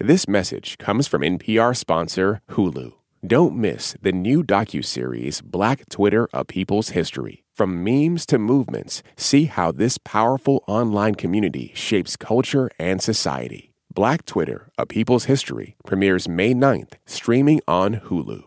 This 0.00 0.28
message 0.28 0.78
comes 0.78 1.08
from 1.08 1.22
NPR 1.22 1.76
sponsor 1.76 2.40
Hulu. 2.50 2.92
Don't 3.26 3.56
miss 3.56 3.96
the 4.00 4.12
new 4.12 4.44
docu-series 4.44 5.40
Black 5.40 5.88
Twitter: 5.88 6.28
A 6.32 6.44
People's 6.44 6.90
History. 6.90 7.42
From 7.52 7.82
memes 7.82 8.24
to 8.26 8.38
movements, 8.38 9.02
see 9.16 9.46
how 9.46 9.72
this 9.72 9.98
powerful 9.98 10.62
online 10.68 11.16
community 11.16 11.72
shapes 11.74 12.14
culture 12.14 12.70
and 12.78 13.02
society. 13.02 13.72
Black 13.92 14.24
Twitter: 14.24 14.70
A 14.78 14.86
People's 14.86 15.24
History 15.24 15.74
premieres 15.84 16.28
May 16.28 16.54
9th, 16.54 16.92
streaming 17.04 17.60
on 17.66 17.96
Hulu. 17.96 18.44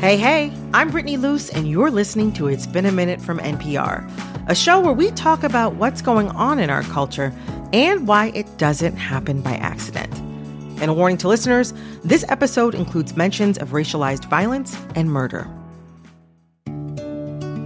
Hey, 0.00 0.16
hey, 0.16 0.52
I'm 0.74 0.90
Brittany 0.90 1.18
Luse, 1.18 1.50
and 1.50 1.70
you're 1.70 1.92
listening 1.92 2.32
to 2.32 2.48
It's 2.48 2.66
Been 2.66 2.86
a 2.86 2.90
Minute 2.90 3.20
from 3.20 3.38
NPR, 3.38 4.10
a 4.48 4.56
show 4.56 4.80
where 4.80 4.94
we 4.94 5.12
talk 5.12 5.44
about 5.44 5.74
what's 5.74 6.02
going 6.02 6.30
on 6.30 6.58
in 6.58 6.68
our 6.70 6.82
culture 6.84 7.32
and 7.72 8.06
why 8.06 8.32
it 8.34 8.58
doesn't 8.58 8.96
happen 8.96 9.40
by 9.40 9.54
accident. 9.54 10.12
And 10.80 10.90
a 10.90 10.94
warning 10.94 11.18
to 11.18 11.28
listeners 11.28 11.74
this 12.02 12.24
episode 12.28 12.74
includes 12.74 13.16
mentions 13.16 13.58
of 13.58 13.70
racialized 13.70 14.24
violence 14.26 14.76
and 14.94 15.10
murder. 15.10 15.48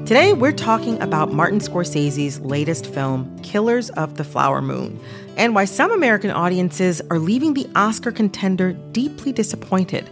Today, 0.07 0.35
we're 0.35 0.53
talking 0.53 1.01
about 1.01 1.33
Martin 1.33 1.61
Scorsese's 1.61 2.39
latest 2.41 2.87
film, 2.93 3.39
Killers 3.39 3.89
of 3.91 4.19
the 4.19 4.25
Flower 4.25 4.61
Moon, 4.61 5.01
and 5.39 5.55
why 5.55 5.65
some 5.65 5.91
American 5.91 6.31
audiences 6.31 7.01
are 7.09 7.19
leaving 7.19 7.55
the 7.55 7.67
Oscar 7.75 8.13
contender 8.13 8.75
deeply 8.93 9.33
disappointed 9.33 10.11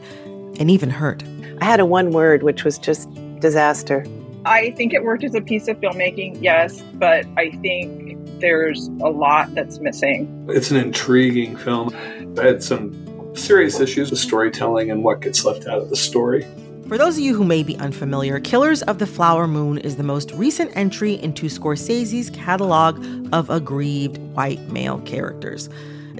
and 0.59 0.71
even 0.71 0.89
hurt. 0.89 1.23
I 1.61 1.67
had 1.67 1.79
a 1.79 1.85
one 1.85 2.11
word, 2.11 2.43
which 2.43 2.65
was 2.65 2.79
just 2.79 3.07
disaster. 3.41 4.07
I 4.47 4.71
think 4.71 4.95
it 4.95 5.05
worked 5.05 5.25
as 5.25 5.35
a 5.35 5.43
piece 5.43 5.69
of 5.69 5.79
filmmaking, 5.79 6.39
yes, 6.41 6.81
but 6.95 7.27
I 7.37 7.51
think 7.61 8.02
there's 8.43 8.89
a 9.01 9.09
lot 9.09 9.55
that's 9.55 9.79
missing. 9.79 10.47
It's 10.51 10.71
an 10.71 10.77
intriguing 10.77 11.57
film. 11.57 11.95
I 12.39 12.45
had 12.45 12.63
some 12.63 13.35
serious 13.35 13.81
issues 13.81 14.11
with 14.11 14.21
storytelling 14.21 14.91
and 14.91 15.03
what 15.03 15.21
gets 15.21 15.45
left 15.47 15.67
out 15.67 15.79
of 15.79 15.89
the 15.89 15.97
story. 15.97 16.47
For 16.89 16.99
those 16.99 17.17
of 17.17 17.23
you 17.23 17.35
who 17.35 17.45
may 17.45 17.63
be 17.63 17.77
unfamiliar, 17.79 18.39
Killers 18.41 18.83
of 18.83 18.99
the 18.99 19.07
Flower 19.07 19.47
Moon 19.47 19.79
is 19.79 19.97
the 19.97 20.03
most 20.03 20.31
recent 20.33 20.71
entry 20.77 21.15
into 21.15 21.47
Scorsese's 21.47 22.29
catalog 22.31 23.03
of 23.33 23.49
aggrieved 23.49 24.19
white 24.35 24.61
male 24.69 24.99
characters. 25.03 25.71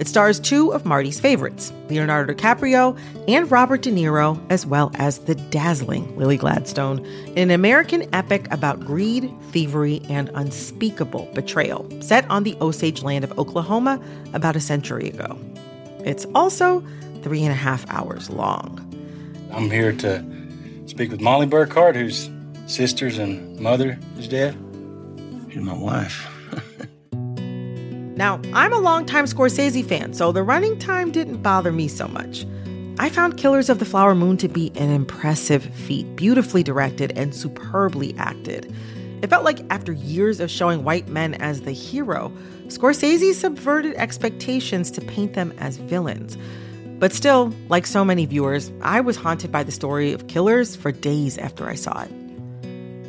It 0.03 0.09
stars 0.09 0.37
two 0.37 0.73
of 0.73 0.83
Marty's 0.85 1.17
favorites, 1.17 1.71
Leonardo 1.87 2.33
DiCaprio 2.33 2.99
and 3.29 3.49
Robert 3.49 3.83
De 3.83 3.89
Niro, 3.89 4.37
as 4.49 4.65
well 4.65 4.91
as 4.95 5.19
the 5.19 5.35
dazzling 5.35 6.13
Lily 6.17 6.35
Gladstone, 6.35 6.99
in 7.27 7.37
an 7.37 7.51
American 7.51 8.13
epic 8.13 8.51
about 8.51 8.81
greed, 8.81 9.33
thievery, 9.51 10.01
and 10.09 10.29
unspeakable 10.33 11.29
betrayal, 11.33 11.89
set 12.01 12.29
on 12.29 12.43
the 12.43 12.57
Osage 12.59 13.01
land 13.01 13.23
of 13.23 13.39
Oklahoma 13.39 13.97
about 14.33 14.57
a 14.57 14.59
century 14.59 15.07
ago. 15.07 15.39
It's 15.99 16.25
also 16.35 16.83
three 17.21 17.43
and 17.43 17.53
a 17.53 17.55
half 17.55 17.89
hours 17.89 18.29
long. 18.29 18.81
I'm 19.53 19.71
here 19.71 19.93
to 19.93 20.21
speak 20.85 21.11
with 21.11 21.21
Molly 21.21 21.47
Burkhart, 21.47 21.95
whose 21.95 22.29
sisters 22.65 23.19
and 23.19 23.57
mother 23.57 23.97
is 24.17 24.27
dead. 24.27 24.53
She's 25.49 25.61
my 25.61 25.73
wife. 25.73 26.27
Now, 28.15 28.39
I'm 28.53 28.71
a 28.73 28.79
longtime 28.79 29.25
Scorsese 29.25 29.83
fan, 29.83 30.13
so 30.13 30.31
the 30.31 30.43
running 30.43 30.77
time 30.77 31.11
didn't 31.11 31.41
bother 31.41 31.71
me 31.71 31.87
so 31.87 32.07
much. 32.07 32.45
I 32.99 33.09
found 33.09 33.37
Killers 33.37 33.69
of 33.69 33.79
the 33.79 33.85
Flower 33.85 34.13
Moon 34.13 34.37
to 34.37 34.47
be 34.47 34.71
an 34.75 34.91
impressive 34.91 35.63
feat, 35.63 36.15
beautifully 36.15 36.61
directed 36.61 37.17
and 37.17 37.33
superbly 37.33 38.15
acted. 38.19 38.71
It 39.23 39.31
felt 39.31 39.43
like 39.43 39.61
after 39.71 39.91
years 39.91 40.39
of 40.39 40.51
showing 40.51 40.83
white 40.83 41.07
men 41.07 41.33
as 41.35 41.61
the 41.61 41.71
hero, 41.71 42.31
Scorsese 42.67 43.33
subverted 43.33 43.95
expectations 43.95 44.91
to 44.91 45.01
paint 45.01 45.33
them 45.33 45.51
as 45.57 45.77
villains. 45.77 46.37
But 46.99 47.13
still, 47.13 47.51
like 47.67 47.87
so 47.87 48.05
many 48.05 48.27
viewers, 48.27 48.71
I 48.81 49.01
was 49.01 49.17
haunted 49.17 49.51
by 49.51 49.63
the 49.63 49.71
story 49.71 50.13
of 50.13 50.27
killers 50.27 50.75
for 50.75 50.91
days 50.91 51.39
after 51.39 51.67
I 51.67 51.75
saw 51.75 52.03
it. 52.03 52.22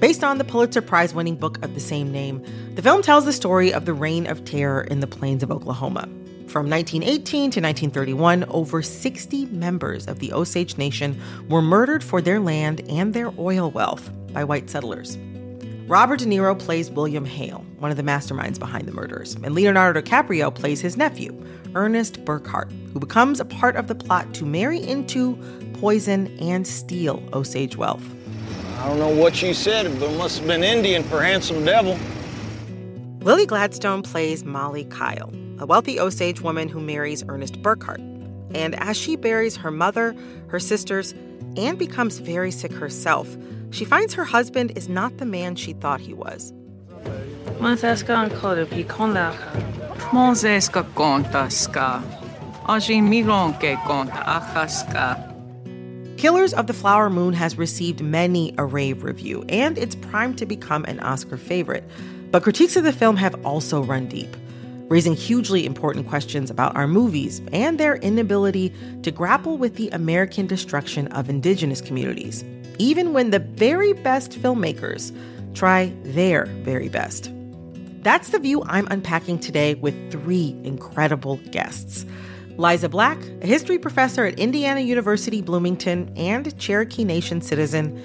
Based 0.05 0.23
on 0.23 0.37
the 0.37 0.45
Pulitzer 0.45 0.83
Prize 0.83 1.15
winning 1.15 1.37
book 1.37 1.65
of 1.65 1.73
the 1.73 1.81
same 1.81 2.13
name, 2.13 2.45
the 2.75 2.83
film 2.83 3.01
tells 3.01 3.25
the 3.25 3.33
story 3.33 3.73
of 3.73 3.87
the 3.87 3.95
reign 3.95 4.27
of 4.27 4.45
terror 4.45 4.83
in 4.83 5.01
the 5.01 5.07
plains 5.07 5.43
of 5.43 5.51
Oklahoma. 5.51 6.03
From 6.47 6.69
1918 6.69 7.25
to 7.53 7.61
1931, 7.63 8.45
over 8.51 8.83
60 8.83 9.47
members 9.47 10.07
of 10.07 10.19
the 10.19 10.31
Osage 10.35 10.77
Nation 10.77 11.19
were 11.49 11.63
murdered 11.63 12.05
for 12.05 12.21
their 12.21 12.39
land 12.39 12.83
and 12.87 13.15
their 13.15 13.33
oil 13.39 13.71
wealth 13.71 14.11
by 14.35 14.45
white 14.45 14.69
settlers. 14.69 15.17
Robert 15.87 16.19
De 16.19 16.27
Niro 16.27 16.59
plays 16.59 16.91
William 16.91 17.25
Hale, 17.25 17.65
one 17.79 17.91
of 17.91 17.97
the 17.97 18.03
masterminds 18.03 18.59
behind 18.59 18.87
the 18.87 18.93
murders, 18.93 19.37
and 19.37 19.55
Leonardo 19.55 20.03
DiCaprio 20.03 20.55
plays 20.55 20.83
his 20.83 20.99
nephew, 20.99 21.35
Ernest 21.75 22.23
Burkhart, 22.27 22.71
who 22.93 23.01
becomes 23.01 23.41
a 23.41 23.47
part 23.47 23.77
of 23.77 23.87
the 23.87 23.95
plot 23.95 24.35
to 24.35 24.45
marry 24.45 24.83
into, 24.83 25.35
poison, 25.81 26.27
and 26.41 26.67
steal 26.67 27.23
Osage 27.33 27.79
wealth. 27.79 28.05
I 28.85 28.89
don't 28.89 28.99
know 28.99 29.09
what 29.09 29.41
you 29.41 29.55
said, 29.55 29.99
but 29.99 30.11
it 30.11 30.19
must 30.19 30.41
have 30.41 30.47
been 30.47 30.63
Indian 30.63 31.05
for 31.05 31.23
handsome 31.23 31.65
devil. 31.65 31.99
Lily 33.21 33.47
Gladstone 33.47 34.03
plays 34.03 34.45
Molly 34.45 34.85
Kyle, 34.85 35.33
a 35.59 35.65
wealthy 35.65 35.99
Osage 35.99 36.43
woman 36.43 36.69
who 36.69 36.81
marries 36.81 37.25
Ernest 37.27 37.63
Burkhart. 37.63 38.01
And 38.55 38.75
as 38.75 38.99
she 38.99 39.17
buries 39.17 39.57
her 39.57 39.71
mother, 39.71 40.15
her 40.49 40.61
sisters, 40.61 41.15
and 41.57 41.79
becomes 41.79 42.19
very 42.19 42.51
sick 42.51 42.73
herself, 42.73 43.35
she 43.71 43.87
finds 43.87 44.13
her 44.13 44.25
husband 44.25 44.77
is 44.77 44.87
not 44.87 45.17
the 45.17 45.25
man 45.25 45.57
she 45.57 45.73
thought 45.73 46.01
he 46.01 46.13
was. 46.13 46.53
Killers 56.25 56.55
of 56.55 56.69
the 56.69 56.73
Flower 56.73 57.11
Moon 57.11 57.35
has 57.35 57.59
received 57.59 58.01
many 58.01 58.55
a 58.57 58.65
rave 58.65 59.05
review, 59.05 59.45
and 59.51 59.77
it's 59.77 59.95
primed 59.95 60.39
to 60.39 60.47
become 60.47 60.83
an 60.87 60.99
Oscar 61.01 61.37
favorite. 61.37 61.85
But 62.31 62.43
critiques 62.43 62.77
of 62.77 62.85
the 62.85 62.95
film 62.95 63.17
have 63.17 63.45
also 63.45 63.83
run 63.83 64.09
deep, 64.09 64.35
raising 64.89 65.13
hugely 65.13 65.67
important 65.67 66.09
questions 66.09 66.51
about 66.51 66.75
our 66.77 66.89
movies 66.89 67.43
and 67.53 67.79
their 67.79 67.97
inability 67.97 68.73
to 69.03 69.11
grapple 69.11 69.59
with 69.59 69.77
the 69.77 69.91
American 69.91 70.47
destruction 70.47 71.09
of 71.09 71.29
indigenous 71.29 71.83
communities, 71.83 72.43
even 72.79 73.13
when 73.13 73.29
the 73.29 73.41
very 73.41 73.93
best 73.93 74.31
filmmakers 74.31 75.15
try 75.55 75.93
their 76.05 76.47
very 76.63 76.89
best. 76.89 77.31
That's 78.01 78.31
the 78.31 78.39
view 78.39 78.63
I'm 78.65 78.89
unpacking 78.91 79.41
today 79.41 79.75
with 79.75 80.11
three 80.11 80.59
incredible 80.65 81.37
guests. 81.51 82.07
Liza 82.57 82.89
Black, 82.89 83.19
a 83.43 83.47
history 83.47 83.79
professor 83.79 84.27
at 84.27 84.39
Indiana 84.39 84.81
University 84.81 85.43
Bloomington 85.43 86.13
and 86.17 86.57
Cherokee 86.57 87.03
Nation 87.03 87.41
citizen, 87.41 88.01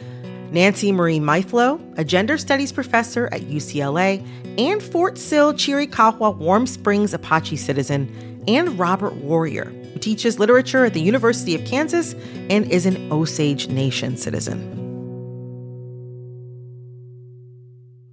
Nancy 0.51 0.91
Marie 0.91 1.19
Mithlo, 1.19 1.79
a 1.99 2.03
gender 2.03 2.35
studies 2.35 2.71
professor 2.71 3.29
at 3.31 3.41
UCLA, 3.41 4.25
and 4.57 4.81
Fort 4.81 5.19
Sill 5.19 5.53
Chiricahua 5.53 6.35
Warm 6.35 6.65
Springs 6.65 7.13
Apache 7.13 7.57
citizen, 7.57 8.43
and 8.47 8.79
Robert 8.79 9.13
Warrior, 9.17 9.65
who 9.65 9.99
teaches 9.99 10.39
literature 10.39 10.85
at 10.85 10.95
the 10.95 11.01
University 11.01 11.53
of 11.53 11.63
Kansas 11.65 12.15
and 12.49 12.65
is 12.71 12.87
an 12.87 13.11
Osage 13.11 13.67
Nation 13.67 14.17
citizen. 14.17 14.77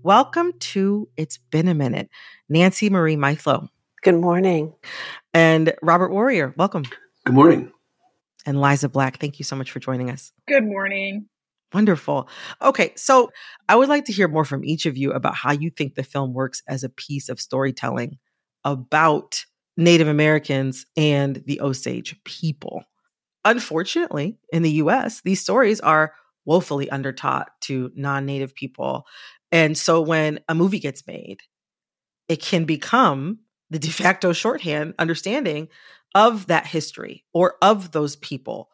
Welcome 0.02 0.52
to 0.60 1.08
It's 1.16 1.38
Been 1.50 1.66
a 1.66 1.74
Minute, 1.74 2.10
Nancy 2.50 2.90
Marie 2.90 3.16
Mithlo. 3.16 3.70
Good 4.02 4.20
morning. 4.20 4.72
And 5.36 5.74
Robert 5.82 6.12
Warrior, 6.12 6.54
welcome. 6.56 6.84
Good 7.26 7.34
morning. 7.34 7.70
And 8.46 8.58
Liza 8.58 8.88
Black, 8.88 9.18
thank 9.18 9.38
you 9.38 9.44
so 9.44 9.54
much 9.54 9.70
for 9.70 9.80
joining 9.80 10.08
us. 10.08 10.32
Good 10.48 10.64
morning. 10.64 11.26
Wonderful. 11.74 12.26
Okay, 12.62 12.94
so 12.96 13.30
I 13.68 13.76
would 13.76 13.90
like 13.90 14.06
to 14.06 14.14
hear 14.14 14.28
more 14.28 14.46
from 14.46 14.64
each 14.64 14.86
of 14.86 14.96
you 14.96 15.12
about 15.12 15.34
how 15.34 15.52
you 15.52 15.68
think 15.68 15.94
the 15.94 16.02
film 16.02 16.32
works 16.32 16.62
as 16.66 16.84
a 16.84 16.88
piece 16.88 17.28
of 17.28 17.38
storytelling 17.38 18.16
about 18.64 19.44
Native 19.76 20.08
Americans 20.08 20.86
and 20.96 21.42
the 21.44 21.60
Osage 21.60 22.16
people. 22.24 22.84
Unfortunately, 23.44 24.38
in 24.54 24.62
the 24.62 24.72
US, 24.72 25.20
these 25.20 25.42
stories 25.42 25.80
are 25.80 26.14
woefully 26.46 26.86
undertaught 26.86 27.48
to 27.64 27.92
non 27.94 28.24
Native 28.24 28.54
people. 28.54 29.04
And 29.52 29.76
so 29.76 30.00
when 30.00 30.40
a 30.48 30.54
movie 30.54 30.80
gets 30.80 31.06
made, 31.06 31.40
it 32.26 32.40
can 32.40 32.64
become 32.64 33.40
the 33.70 33.78
de 33.78 33.90
facto 33.90 34.32
shorthand 34.32 34.94
understanding 34.98 35.68
of 36.14 36.46
that 36.46 36.66
history 36.66 37.24
or 37.32 37.56
of 37.60 37.92
those 37.92 38.16
people. 38.16 38.70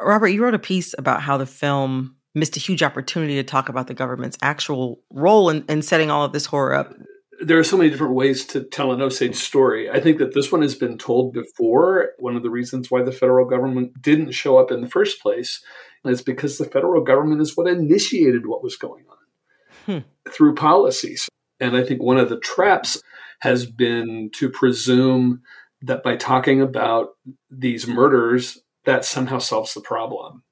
Robert, 0.00 0.28
you 0.28 0.42
wrote 0.42 0.54
a 0.54 0.58
piece 0.58 0.94
about 0.96 1.22
how 1.22 1.36
the 1.36 1.46
film 1.46 2.16
missed 2.34 2.56
a 2.56 2.60
huge 2.60 2.82
opportunity 2.82 3.34
to 3.34 3.42
talk 3.42 3.68
about 3.68 3.88
the 3.88 3.94
government's 3.94 4.38
actual 4.42 5.02
role 5.10 5.50
in, 5.50 5.64
in 5.68 5.82
setting 5.82 6.10
all 6.10 6.24
of 6.24 6.32
this 6.32 6.46
horror 6.46 6.74
up. 6.74 6.94
There 7.40 7.58
are 7.58 7.64
so 7.64 7.76
many 7.76 7.90
different 7.90 8.14
ways 8.14 8.46
to 8.48 8.64
tell 8.64 8.92
an 8.92 9.02
Osage 9.02 9.36
story. 9.36 9.88
I 9.90 10.00
think 10.00 10.18
that 10.18 10.34
this 10.34 10.50
one 10.50 10.62
has 10.62 10.74
been 10.74 10.98
told 10.98 11.32
before. 11.32 12.10
One 12.18 12.36
of 12.36 12.42
the 12.42 12.50
reasons 12.50 12.90
why 12.90 13.02
the 13.02 13.12
federal 13.12 13.46
government 13.46 14.00
didn't 14.00 14.32
show 14.32 14.58
up 14.58 14.72
in 14.72 14.80
the 14.80 14.88
first 14.88 15.20
place 15.20 15.62
is 16.04 16.22
because 16.22 16.58
the 16.58 16.64
federal 16.64 17.02
government 17.02 17.40
is 17.40 17.56
what 17.56 17.68
initiated 17.68 18.46
what 18.46 18.62
was 18.62 18.76
going 18.76 19.04
on 19.08 20.02
hmm. 20.02 20.30
through 20.32 20.54
policies. 20.54 21.28
And 21.60 21.76
I 21.76 21.84
think 21.84 22.02
one 22.02 22.18
of 22.18 22.28
the 22.28 22.38
traps 22.38 23.02
has 23.40 23.66
been 23.66 24.30
to 24.34 24.48
presume 24.48 25.42
that 25.82 26.02
by 26.02 26.16
talking 26.16 26.60
about 26.60 27.10
these 27.50 27.86
murders, 27.86 28.58
that 28.84 29.04
somehow 29.04 29.38
solves 29.38 29.74
the 29.74 29.80
problem. 29.80 30.42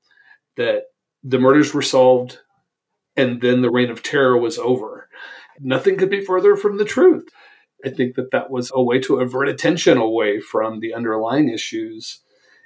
That 0.56 0.84
the 1.22 1.38
murders 1.38 1.74
were 1.74 1.82
solved 1.82 2.38
and 3.16 3.40
then 3.40 3.62
the 3.62 3.70
reign 3.70 3.90
of 3.90 4.02
terror 4.02 4.38
was 4.38 4.58
over. 4.58 5.08
Nothing 5.58 5.96
could 5.96 6.10
be 6.10 6.24
further 6.24 6.54
from 6.54 6.76
the 6.76 6.84
truth. 6.84 7.28
I 7.84 7.90
think 7.90 8.14
that 8.16 8.30
that 8.30 8.50
was 8.50 8.70
a 8.74 8.82
way 8.82 9.00
to 9.00 9.20
avert 9.20 9.48
attention 9.48 9.98
away 9.98 10.40
from 10.40 10.80
the 10.80 10.94
underlying 10.94 11.48
issues 11.48 12.20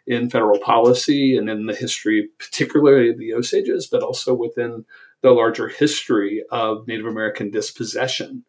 in 0.07 0.31
federal 0.31 0.59
policy 0.59 1.37
and 1.37 1.49
in 1.49 1.67
the 1.67 1.75
history, 1.75 2.29
particularly 2.39 3.11
of 3.11 3.19
the 3.19 3.33
Osages, 3.33 3.87
but 3.87 4.03
also 4.03 4.35
within 4.35 4.85
the 5.23 5.31
larger 5.31 5.69
history 5.69 6.43
of 6.51 6.87
Native 6.87 7.07
American 7.07 7.51
dispossession 7.51 8.45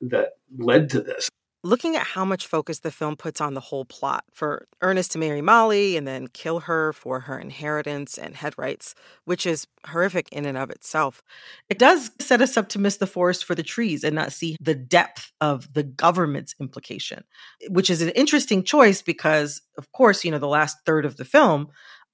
that 0.00 0.30
led 0.56 0.90
to 0.90 1.00
this. 1.00 1.28
Looking 1.62 1.96
at 1.96 2.02
how 2.02 2.26
much 2.26 2.46
focus 2.46 2.80
the 2.80 2.90
film 2.90 3.16
puts 3.16 3.40
on 3.40 3.54
the 3.54 3.60
whole 3.60 3.86
plot 3.86 4.24
for 4.34 4.68
Ernest 4.82 5.12
to 5.12 5.18
marry 5.18 5.40
Molly 5.40 5.96
and 5.96 6.06
then 6.06 6.28
kill 6.28 6.60
her 6.60 6.92
for 6.92 7.20
her 7.20 7.38
inheritance 7.38 8.18
and 8.18 8.36
head 8.36 8.52
rights, 8.58 8.94
which 9.24 9.46
is 9.46 9.66
horrific 9.86 10.28
in 10.30 10.44
and 10.44 10.58
of 10.58 10.68
itself, 10.68 11.22
it 11.70 11.78
does 11.78 12.10
set 12.20 12.42
us 12.42 12.58
up 12.58 12.68
to 12.68 12.78
miss 12.78 12.98
the 12.98 13.06
forest 13.06 13.46
for 13.46 13.54
the 13.54 13.62
trees 13.62 14.04
and 14.04 14.14
not 14.14 14.30
see 14.30 14.56
the 14.60 14.74
depth 14.74 15.32
of 15.40 15.72
the 15.72 15.82
government's 15.82 16.54
implication, 16.60 17.24
which 17.70 17.88
is 17.88 18.02
an 18.02 18.10
interesting 18.10 18.62
choice 18.62 19.00
because, 19.00 19.62
of 19.78 19.90
course, 19.92 20.22
you 20.22 20.30
know, 20.30 20.38
the 20.38 20.46
last 20.46 20.76
third 20.84 21.06
of 21.06 21.16
the 21.16 21.24
film 21.24 21.68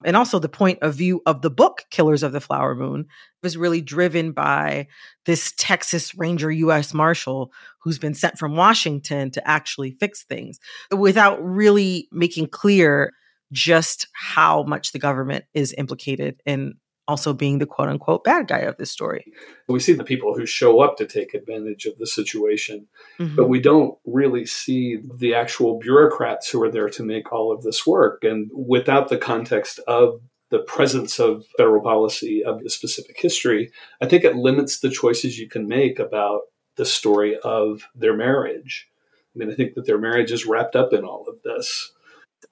and 0.05 0.17
also 0.17 0.39
the 0.39 0.49
point 0.49 0.79
of 0.83 0.95
view 0.95 1.23
of 1.27 1.43
the 1.43 1.51
book 1.51 1.85
Killers 1.91 2.23
of 2.23 2.33
the 2.33 2.41
Flower 2.41 2.75
Moon 2.75 3.07
was 3.43 3.57
really 3.57 3.81
driven 3.81 4.33
by 4.33 4.87
this 5.27 5.53
Texas 5.57 6.15
Ranger 6.15 6.51
US 6.51 6.95
Marshal 6.95 7.53
who's 7.83 7.99
been 7.99 8.15
sent 8.15 8.39
from 8.39 8.57
Washington 8.57 9.31
to 9.33 9.49
actually 9.49 9.93
fix 9.93 10.25
things 10.25 10.59
without 10.91 11.43
really 11.43 12.09
making 12.13 12.49
clear 12.49 13.13
just 13.53 14.07
how 14.13 14.63
much 14.63 14.93
the 14.93 14.99
government 14.99 15.45
is 15.55 15.75
implicated 15.77 16.41
in 16.47 16.75
also 17.11 17.35
being 17.35 17.59
the 17.59 17.67
quote 17.67 17.89
unquote 17.89 18.23
bad 18.23 18.47
guy 18.47 18.61
of 18.61 18.77
this 18.77 18.91
story. 18.91 19.25
We 19.69 19.81
see 19.81 19.93
the 19.93 20.05
people 20.05 20.35
who 20.35 20.47
show 20.47 20.81
up 20.81 20.97
to 20.99 21.07
take 21.07 21.35
advantage 21.35 21.85
of 21.87 21.99
the 21.99 22.07
situation, 22.07 22.87
mm-hmm. 23.19 23.35
but 23.35 23.49
we 23.49 23.61
don't 23.61 23.99
really 24.07 24.47
see 24.47 24.99
the 25.17 25.35
actual 25.35 25.79
bureaucrats 25.79 26.49
who 26.49 26.63
are 26.63 26.71
there 26.71 26.89
to 26.91 27.03
make 27.03 27.33
all 27.33 27.53
of 27.53 27.63
this 27.63 27.85
work. 27.87 28.23
And 28.23 28.49
without 28.55 29.09
the 29.09 29.19
context 29.19 29.81
of 29.89 30.21
the 30.51 30.61
presence 30.61 31.19
of 31.19 31.45
federal 31.57 31.83
policy 31.83 32.45
of 32.45 32.63
the 32.63 32.71
specific 32.71 33.21
history, 33.21 33.73
I 34.01 34.07
think 34.07 34.25
it 34.25 34.37
limits 34.37 34.79
the 34.79 34.91
choices 34.91 35.39
you 35.39 35.49
can 35.49 35.67
make 35.67 35.99
about 35.99 36.43
the 36.77 36.87
story 36.87 37.37
of 37.43 37.83
their 37.95 38.17
marriage. 38.17 38.89
I 39.35 39.39
mean, 39.39 39.51
I 39.51 39.55
think 39.55 39.75
that 39.75 39.87
their 39.87 39.99
marriage 39.99 40.33
is 40.33 40.47
wrapped 40.47 40.77
up 40.77 40.93
in 40.93 41.05
all 41.05 41.27
of 41.29 41.37
this. 41.45 41.93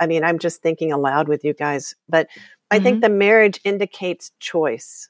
I 0.00 0.06
mean, 0.06 0.22
I'm 0.22 0.38
just 0.38 0.62
thinking 0.62 0.92
aloud 0.92 1.28
with 1.28 1.44
you 1.44 1.54
guys, 1.54 1.94
but 2.08 2.28
I 2.70 2.76
mm-hmm. 2.76 2.84
think 2.84 3.00
the 3.02 3.08
marriage 3.08 3.60
indicates 3.64 4.32
choice, 4.40 5.08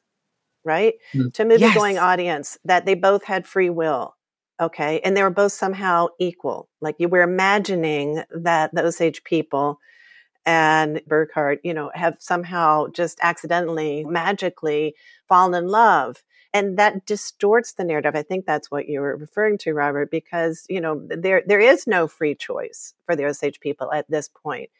right? 0.64 0.94
Mm-hmm. 1.12 1.30
To 1.30 1.44
movie 1.44 1.74
going 1.74 1.94
yes. 1.96 2.02
audience, 2.02 2.58
that 2.64 2.86
they 2.86 2.94
both 2.94 3.24
had 3.24 3.46
free 3.46 3.70
will. 3.70 4.14
Okay. 4.60 5.00
And 5.04 5.16
they 5.16 5.22
were 5.22 5.30
both 5.30 5.52
somehow 5.52 6.08
equal. 6.18 6.68
Like 6.80 6.96
you 6.98 7.08
were 7.08 7.22
imagining 7.22 8.22
that 8.30 8.74
the 8.74 8.84
Osage 8.84 9.22
people 9.22 9.78
and 10.44 11.00
Burkhart, 11.08 11.58
you 11.62 11.74
know, 11.74 11.90
have 11.94 12.16
somehow 12.18 12.88
just 12.88 13.18
accidentally, 13.22 14.04
magically 14.04 14.94
fallen 15.28 15.54
in 15.54 15.68
love. 15.68 16.24
And 16.54 16.78
that 16.78 17.06
distorts 17.06 17.74
the 17.74 17.84
narrative. 17.84 18.16
I 18.16 18.22
think 18.22 18.46
that's 18.46 18.70
what 18.70 18.88
you 18.88 19.00
were 19.00 19.16
referring 19.16 19.58
to, 19.58 19.74
Robert, 19.74 20.10
because, 20.10 20.64
you 20.68 20.80
know, 20.80 21.06
there, 21.06 21.42
there 21.46 21.60
is 21.60 21.86
no 21.86 22.08
free 22.08 22.34
choice 22.34 22.94
for 23.04 23.14
the 23.14 23.26
Osage 23.26 23.60
people 23.60 23.92
at 23.92 24.10
this 24.10 24.28
point. 24.28 24.70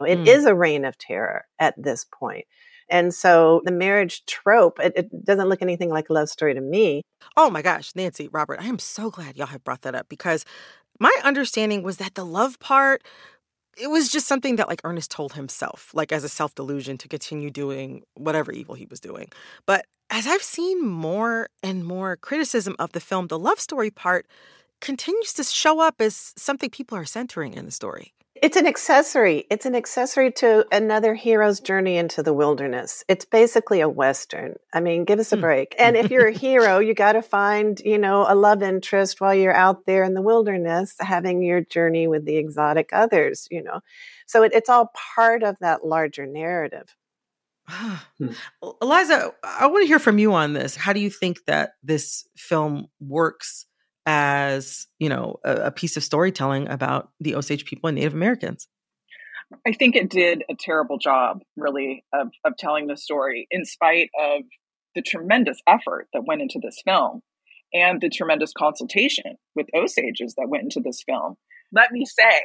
It 0.00 0.18
mm. 0.18 0.26
is 0.26 0.44
a 0.44 0.54
reign 0.54 0.84
of 0.84 0.98
terror 0.98 1.46
at 1.58 1.74
this 1.76 2.04
point. 2.04 2.46
And 2.88 3.12
so 3.12 3.62
the 3.64 3.72
marriage 3.72 4.24
trope, 4.26 4.78
it, 4.78 4.92
it, 4.96 5.24
doesn't 5.24 5.48
look 5.48 5.62
anything 5.62 5.90
like 5.90 6.08
a 6.08 6.12
love 6.12 6.28
story 6.28 6.54
to 6.54 6.60
me. 6.60 7.02
Oh 7.36 7.50
my 7.50 7.62
gosh, 7.62 7.92
Nancy, 7.96 8.28
Robert, 8.28 8.60
I 8.60 8.66
am 8.66 8.78
so 8.78 9.10
glad 9.10 9.36
y'all 9.36 9.48
have 9.48 9.64
brought 9.64 9.82
that 9.82 9.94
up 9.94 10.08
because 10.08 10.44
my 11.00 11.12
understanding 11.24 11.82
was 11.82 11.96
that 11.96 12.14
the 12.14 12.24
love 12.24 12.58
part, 12.60 13.02
it 13.76 13.88
was 13.88 14.08
just 14.08 14.26
something 14.28 14.56
that 14.56 14.68
like 14.68 14.80
Ernest 14.84 15.10
told 15.10 15.32
himself, 15.32 15.90
like 15.94 16.12
as 16.12 16.24
a 16.24 16.28
self 16.28 16.54
delusion 16.54 16.96
to 16.98 17.08
continue 17.08 17.50
doing 17.50 18.02
whatever 18.14 18.52
evil 18.52 18.74
he 18.74 18.86
was 18.86 19.00
doing. 19.00 19.30
But 19.66 19.86
as 20.08 20.26
I've 20.26 20.42
seen 20.42 20.86
more 20.86 21.48
and 21.62 21.84
more 21.84 22.16
criticism 22.16 22.76
of 22.78 22.92
the 22.92 23.00
film, 23.00 23.26
the 23.26 23.38
love 23.38 23.58
story 23.58 23.90
part 23.90 24.26
continues 24.80 25.32
to 25.34 25.44
show 25.44 25.80
up 25.80 26.00
as 26.00 26.32
something 26.36 26.70
people 26.70 26.96
are 26.96 27.04
centering 27.04 27.54
in 27.54 27.64
the 27.64 27.72
story. 27.72 28.12
It's 28.42 28.56
an 28.56 28.66
accessory. 28.66 29.44
It's 29.50 29.66
an 29.66 29.74
accessory 29.74 30.30
to 30.32 30.66
another 30.72 31.14
hero's 31.14 31.60
journey 31.60 31.96
into 31.96 32.22
the 32.22 32.32
wilderness. 32.32 33.04
It's 33.08 33.24
basically 33.24 33.80
a 33.80 33.88
Western. 33.88 34.56
I 34.72 34.80
mean, 34.80 35.04
give 35.04 35.18
us 35.18 35.32
a 35.32 35.36
hmm. 35.36 35.42
break. 35.42 35.74
And 35.78 35.96
if 35.96 36.10
you're 36.10 36.28
a 36.28 36.32
hero, 36.32 36.78
you 36.78 36.94
got 36.94 37.12
to 37.12 37.22
find, 37.22 37.80
you 37.80 37.98
know, 37.98 38.26
a 38.28 38.34
love 38.34 38.62
interest 38.62 39.20
while 39.20 39.34
you're 39.34 39.54
out 39.54 39.86
there 39.86 40.04
in 40.04 40.14
the 40.14 40.22
wilderness 40.22 40.94
having 40.98 41.42
your 41.42 41.60
journey 41.60 42.06
with 42.06 42.24
the 42.24 42.36
exotic 42.36 42.90
others, 42.92 43.48
you 43.50 43.62
know. 43.62 43.80
So 44.26 44.42
it, 44.42 44.52
it's 44.54 44.68
all 44.68 44.92
part 45.14 45.42
of 45.42 45.58
that 45.60 45.84
larger 45.84 46.26
narrative. 46.26 46.94
Hmm. 48.18 48.28
Eliza, 48.80 49.34
I 49.42 49.66
want 49.66 49.82
to 49.82 49.86
hear 49.86 49.98
from 49.98 50.18
you 50.18 50.32
on 50.32 50.54
this. 50.54 50.74
How 50.76 50.94
do 50.94 51.00
you 51.00 51.10
think 51.10 51.44
that 51.46 51.72
this 51.82 52.26
film 52.34 52.86
works 52.98 53.66
as 54.06 54.86
you 54.98 55.08
know 55.08 55.36
a, 55.44 55.54
a 55.66 55.70
piece 55.70 55.96
of 55.96 56.04
storytelling 56.04 56.68
about 56.68 57.10
the 57.20 57.34
Osage 57.34 57.64
people 57.64 57.88
and 57.88 57.96
Native 57.96 58.14
Americans. 58.14 58.68
I 59.66 59.72
think 59.72 59.94
it 59.94 60.10
did 60.10 60.42
a 60.50 60.54
terrible 60.58 60.98
job, 60.98 61.40
really, 61.56 62.04
of, 62.12 62.28
of 62.44 62.56
telling 62.56 62.88
the 62.88 62.96
story, 62.96 63.46
in 63.50 63.64
spite 63.64 64.10
of 64.20 64.42
the 64.96 65.02
tremendous 65.02 65.60
effort 65.68 66.08
that 66.12 66.24
went 66.26 66.42
into 66.42 66.58
this 66.60 66.80
film 66.84 67.20
and 67.72 68.00
the 68.00 68.08
tremendous 68.08 68.52
consultation 68.56 69.36
with 69.54 69.66
Osages 69.74 70.34
that 70.36 70.48
went 70.48 70.64
into 70.64 70.80
this 70.80 71.02
film. 71.06 71.36
Let 71.72 71.92
me 71.92 72.04
say 72.06 72.40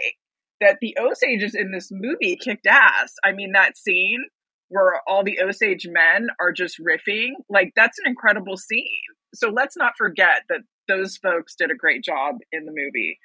that 0.59 0.77
the 0.79 0.95
Osages 0.99 1.55
in 1.55 1.71
this 1.71 1.89
movie 1.91 2.37
kicked 2.37 2.67
ass. 2.67 3.13
I 3.23 3.31
mean, 3.31 3.53
that 3.53 3.77
scene 3.77 4.23
where 4.69 5.01
all 5.07 5.23
the 5.23 5.39
Osage 5.41 5.87
men 5.89 6.27
are 6.39 6.51
just 6.51 6.79
riffing, 6.79 7.31
like, 7.49 7.73
that's 7.75 7.97
an 7.99 8.05
incredible 8.07 8.57
scene. 8.57 8.85
So 9.33 9.49
let's 9.49 9.75
not 9.75 9.93
forget 9.97 10.43
that 10.49 10.61
those 10.87 11.17
folks 11.17 11.55
did 11.55 11.71
a 11.71 11.75
great 11.75 12.03
job 12.03 12.35
in 12.51 12.65
the 12.65 12.73
movie. 12.75 13.19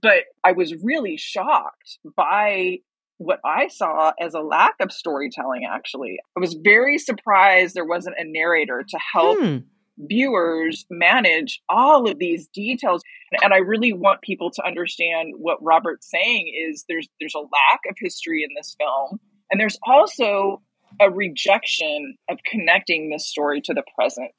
But 0.00 0.24
I 0.44 0.52
was 0.52 0.74
really 0.82 1.16
shocked 1.16 1.98
by 2.16 2.78
what 3.18 3.40
I 3.44 3.68
saw 3.68 4.12
as 4.20 4.34
a 4.34 4.40
lack 4.40 4.74
of 4.80 4.92
storytelling, 4.92 5.68
actually. 5.70 6.18
I 6.36 6.40
was 6.40 6.54
very 6.54 6.98
surprised 6.98 7.74
there 7.74 7.84
wasn't 7.84 8.16
a 8.18 8.24
narrator 8.24 8.84
to 8.88 8.98
help 9.12 9.38
hmm. 9.38 9.56
viewers 9.98 10.84
manage 10.90 11.60
all 11.68 12.10
of 12.10 12.18
these 12.18 12.48
details. 12.48 13.02
And 13.42 13.52
I 13.52 13.58
really 13.58 13.92
want 13.92 14.22
people 14.22 14.50
to 14.52 14.66
understand 14.66 15.34
what 15.36 15.62
Robert's 15.62 16.10
saying 16.10 16.52
is 16.68 16.84
there's 16.88 17.08
there's 17.20 17.34
a 17.34 17.40
lack 17.40 17.80
of 17.88 17.96
history 17.98 18.42
in 18.42 18.50
this 18.56 18.74
film. 18.78 19.20
And 19.50 19.60
there's 19.60 19.78
also 19.86 20.62
a 21.00 21.10
rejection 21.10 22.16
of 22.30 22.38
connecting 22.50 23.10
this 23.10 23.28
story 23.28 23.60
to 23.62 23.74
the 23.74 23.84
present. 23.94 24.32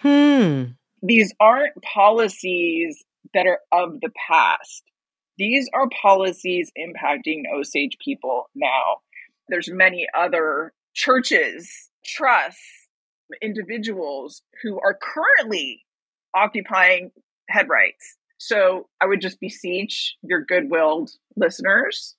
Hmm. 0.00 0.64
These 1.02 1.32
aren't 1.40 1.80
policies 1.82 3.04
that 3.34 3.46
are 3.46 3.60
of 3.72 4.00
the 4.00 4.10
past. 4.28 4.82
These 5.36 5.68
are 5.72 5.88
policies 6.02 6.72
impacting 6.78 7.42
Osage 7.54 7.96
people 8.04 8.50
now. 8.54 8.98
There's 9.48 9.70
many 9.70 10.06
other 10.16 10.72
churches, 10.94 11.90
trusts, 12.04 12.60
individuals 13.42 14.42
who 14.62 14.80
are 14.80 14.98
currently 15.00 15.84
occupying 16.34 17.10
head 17.48 17.68
rights. 17.68 18.16
So 18.38 18.88
I 19.00 19.06
would 19.06 19.20
just 19.20 19.40
beseech 19.40 20.16
your 20.22 20.44
good-willed 20.44 21.10
listeners 21.36 22.14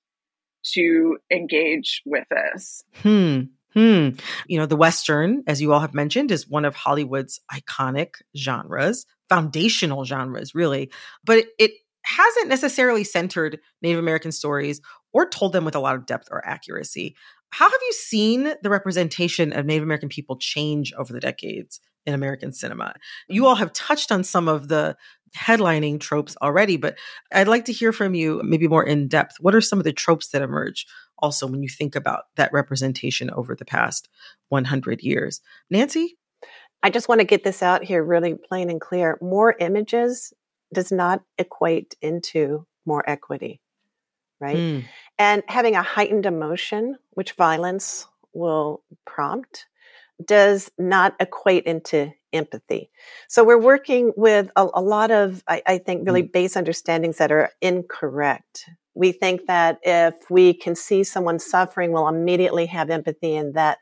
to 0.73 1.17
engage 1.31 2.01
with 2.05 2.25
this. 2.29 2.83
Hmm. 2.95 3.43
Hmm. 3.73 4.09
You 4.47 4.57
know, 4.57 4.65
the 4.65 4.75
Western, 4.75 5.43
as 5.47 5.61
you 5.61 5.73
all 5.73 5.79
have 5.79 5.93
mentioned, 5.93 6.31
is 6.31 6.47
one 6.47 6.65
of 6.65 6.75
Hollywood's 6.75 7.39
iconic 7.51 8.15
genres, 8.35 9.05
foundational 9.29 10.05
genres, 10.05 10.55
really. 10.55 10.91
But 11.23 11.45
it 11.59 11.71
hasn't 12.03 12.47
necessarily 12.47 13.03
centered 13.03 13.59
Native 13.81 13.99
American 13.99 14.31
stories 14.31 14.81
or 15.13 15.27
told 15.27 15.53
them 15.53 15.65
with 15.65 15.75
a 15.75 15.79
lot 15.79 15.95
of 15.95 16.05
depth 16.05 16.27
or 16.31 16.45
accuracy. 16.45 17.15
How 17.51 17.69
have 17.69 17.81
you 17.81 17.93
seen 17.93 18.53
the 18.61 18.69
representation 18.69 19.53
of 19.53 19.65
Native 19.65 19.83
American 19.83 20.09
people 20.09 20.37
change 20.37 20.93
over 20.93 21.11
the 21.11 21.19
decades 21.19 21.79
in 22.05 22.13
American 22.13 22.53
cinema? 22.53 22.93
You 23.27 23.47
all 23.47 23.55
have 23.55 23.73
touched 23.73 24.11
on 24.11 24.23
some 24.23 24.47
of 24.47 24.67
the 24.67 24.95
headlining 25.35 25.99
tropes 25.99 26.35
already, 26.41 26.77
but 26.77 26.97
I'd 27.31 27.47
like 27.47 27.65
to 27.65 27.73
hear 27.73 27.91
from 27.91 28.13
you 28.15 28.41
maybe 28.43 28.67
more 28.67 28.83
in 28.83 29.07
depth. 29.07 29.37
What 29.39 29.55
are 29.55 29.61
some 29.61 29.79
of 29.79 29.85
the 29.85 29.93
tropes 29.93 30.29
that 30.29 30.41
emerge 30.41 30.85
also 31.19 31.47
when 31.47 31.63
you 31.63 31.69
think 31.69 31.95
about 31.95 32.25
that 32.35 32.51
representation 32.53 33.29
over 33.29 33.55
the 33.55 33.65
past 33.65 34.09
100 34.49 35.01
years? 35.01 35.41
Nancy? 35.69 36.17
I 36.81 36.89
just 36.89 37.09
want 37.09 37.19
to 37.19 37.25
get 37.25 37.43
this 37.43 37.61
out 37.61 37.83
here 37.83 38.03
really 38.03 38.35
plain 38.35 38.69
and 38.69 38.79
clear. 38.79 39.17
More 39.21 39.55
images 39.59 40.33
does 40.73 40.91
not 40.91 41.21
equate 41.37 41.95
into 42.01 42.65
more 42.85 43.07
equity, 43.07 43.61
right? 44.39 44.55
Mm. 44.55 44.85
And 45.17 45.43
having 45.47 45.75
a 45.75 45.81
heightened 45.81 46.25
emotion, 46.25 46.97
which 47.11 47.33
violence 47.33 48.07
will 48.33 48.83
prompt, 49.05 49.65
does 50.25 50.71
not 50.77 51.15
equate 51.19 51.65
into 51.65 52.11
empathy. 52.33 52.91
So 53.27 53.43
we're 53.43 53.57
working 53.59 54.13
with 54.15 54.49
a, 54.55 54.67
a 54.73 54.81
lot 54.81 55.11
of, 55.11 55.43
I, 55.47 55.61
I, 55.65 55.77
think, 55.77 56.05
really 56.05 56.23
mm. 56.23 56.31
base 56.31 56.55
understandings 56.55 57.17
that 57.17 57.31
are 57.31 57.49
incorrect. 57.61 58.69
We 58.99 59.13
think 59.13 59.45
that 59.47 59.79
if 59.81 60.29
we 60.29 60.53
can 60.53 60.75
see 60.75 61.05
someone 61.05 61.39
suffering, 61.39 61.93
we'll 61.93 62.09
immediately 62.09 62.65
have 62.65 62.89
empathy, 62.89 63.33
and 63.33 63.53
that 63.53 63.77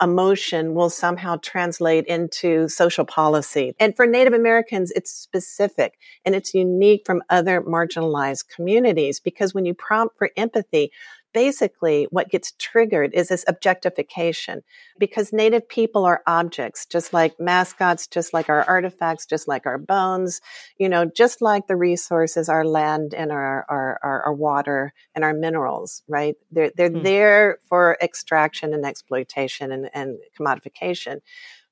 emotion 0.00 0.74
will 0.74 0.88
somehow 0.88 1.36
translate 1.42 2.06
into 2.06 2.66
social 2.68 3.04
policy. 3.04 3.74
And 3.78 3.94
for 3.94 4.06
Native 4.06 4.32
Americans, 4.32 4.92
it's 4.92 5.10
specific 5.10 5.98
and 6.24 6.34
it's 6.34 6.54
unique 6.54 7.02
from 7.04 7.22
other 7.28 7.60
marginalized 7.60 8.48
communities 8.48 9.20
because 9.20 9.52
when 9.52 9.66
you 9.66 9.74
prompt 9.74 10.16
for 10.16 10.30
empathy, 10.38 10.90
basically 11.36 12.06
what 12.08 12.30
gets 12.30 12.52
triggered 12.58 13.12
is 13.12 13.28
this 13.28 13.44
objectification 13.46 14.62
because 14.98 15.34
native 15.34 15.68
people 15.68 16.06
are 16.06 16.22
objects 16.26 16.86
just 16.86 17.12
like 17.12 17.38
mascots 17.38 18.06
just 18.06 18.32
like 18.32 18.48
our 18.48 18.62
artifacts 18.62 19.26
just 19.26 19.46
like 19.46 19.66
our 19.66 19.76
bones 19.76 20.40
you 20.78 20.88
know 20.88 21.04
just 21.04 21.42
like 21.42 21.66
the 21.66 21.76
resources 21.76 22.48
our 22.48 22.64
land 22.64 23.12
and 23.12 23.30
our 23.30 23.66
our, 23.68 24.00
our, 24.02 24.22
our 24.22 24.32
water 24.32 24.94
and 25.14 25.24
our 25.24 25.34
minerals 25.34 26.02
right 26.08 26.36
they're 26.50 26.72
they're 26.74 26.88
mm. 26.88 27.02
there 27.02 27.58
for 27.68 27.98
extraction 28.00 28.72
and 28.72 28.86
exploitation 28.86 29.70
and, 29.70 29.90
and 29.92 30.16
commodification 30.40 31.18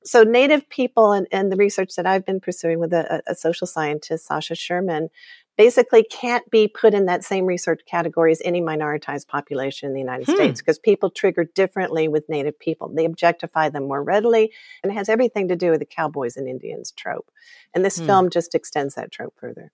so 0.04 0.22
native 0.24 0.68
people 0.68 1.12
and, 1.12 1.26
and 1.32 1.50
the 1.50 1.56
research 1.56 1.94
that 1.96 2.04
i've 2.06 2.26
been 2.26 2.38
pursuing 2.38 2.78
with 2.78 2.92
a, 2.92 3.22
a 3.26 3.34
social 3.34 3.66
scientist 3.66 4.26
sasha 4.26 4.54
sherman 4.54 5.08
basically 5.56 6.02
can't 6.04 6.48
be 6.50 6.68
put 6.68 6.94
in 6.94 7.06
that 7.06 7.24
same 7.24 7.46
research 7.46 7.80
category 7.88 8.32
as 8.32 8.42
any 8.44 8.60
minoritized 8.60 9.28
population 9.28 9.88
in 9.88 9.94
the 9.94 10.00
United 10.00 10.26
hmm. 10.26 10.34
States 10.34 10.60
because 10.60 10.78
people 10.78 11.10
trigger 11.10 11.44
differently 11.44 12.08
with 12.08 12.28
Native 12.28 12.58
people. 12.58 12.92
They 12.94 13.04
objectify 13.04 13.68
them 13.68 13.86
more 13.88 14.02
readily, 14.02 14.52
and 14.82 14.92
it 14.92 14.96
has 14.96 15.08
everything 15.08 15.48
to 15.48 15.56
do 15.56 15.70
with 15.70 15.80
the 15.80 15.86
cowboys 15.86 16.36
and 16.36 16.48
Indians 16.48 16.92
trope. 16.92 17.30
And 17.74 17.84
this 17.84 17.98
hmm. 17.98 18.06
film 18.06 18.30
just 18.30 18.54
extends 18.54 18.94
that 18.94 19.12
trope 19.12 19.34
further. 19.36 19.72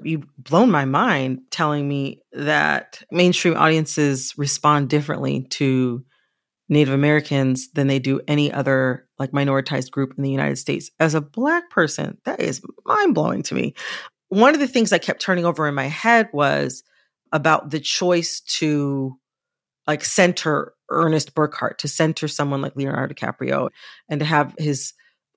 You've 0.00 0.26
blown 0.38 0.70
my 0.70 0.84
mind 0.84 1.40
telling 1.50 1.88
me 1.88 2.22
that 2.32 3.02
mainstream 3.10 3.56
audiences 3.56 4.32
respond 4.36 4.88
differently 4.88 5.42
to 5.50 6.04
Native 6.68 6.94
Americans 6.94 7.70
than 7.72 7.86
they 7.86 7.98
do 7.98 8.20
any 8.26 8.52
other 8.52 9.08
like 9.18 9.30
minoritized 9.30 9.90
group 9.90 10.14
in 10.16 10.22
the 10.22 10.30
United 10.30 10.56
States. 10.56 10.90
As 11.00 11.14
a 11.14 11.20
black 11.20 11.70
person, 11.70 12.18
that 12.24 12.40
is 12.40 12.60
mind 12.84 13.14
blowing 13.14 13.42
to 13.44 13.54
me 13.54 13.74
one 14.28 14.54
of 14.54 14.60
the 14.60 14.68
things 14.68 14.92
I 14.92 14.98
kept 14.98 15.20
turning 15.20 15.44
over 15.44 15.66
in 15.66 15.74
my 15.74 15.86
head 15.86 16.28
was 16.32 16.82
about 17.32 17.70
the 17.70 17.80
choice 17.80 18.40
to 18.40 19.18
like 19.86 20.04
center 20.04 20.74
Ernest 20.90 21.34
Burkhart, 21.34 21.78
to 21.78 21.88
center 21.88 22.28
someone 22.28 22.62
like 22.62 22.76
Leonardo 22.76 23.14
DiCaprio, 23.14 23.70
and 24.08 24.20
to 24.20 24.26
have 24.26 24.54
his 24.58 24.92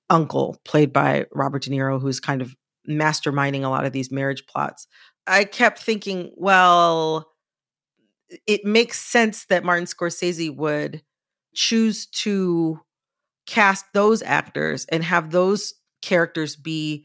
uncle, 0.08 0.60
played 0.64 0.92
by 0.92 1.26
Robert 1.32 1.62
De 1.62 1.70
Niro, 1.70 2.00
who's 2.00 2.20
kind 2.20 2.42
of 2.42 2.54
masterminding 2.88 3.62
a 3.62 3.68
lot 3.68 3.84
of 3.84 3.92
these 3.92 4.10
marriage 4.10 4.46
plots. 4.46 4.86
I 5.26 5.44
kept 5.44 5.78
thinking, 5.78 6.32
well, 6.36 7.30
it 8.46 8.64
makes 8.64 9.00
sense 9.00 9.46
that 9.46 9.64
Martin 9.64 9.86
Scorsese 9.86 10.54
would 10.54 11.02
choose 11.54 12.06
to 12.06 12.80
cast 13.46 13.84
those 13.92 14.22
actors 14.22 14.86
and 14.86 15.02
have 15.04 15.30
those 15.30 15.74
characters 16.02 16.56
be 16.56 17.04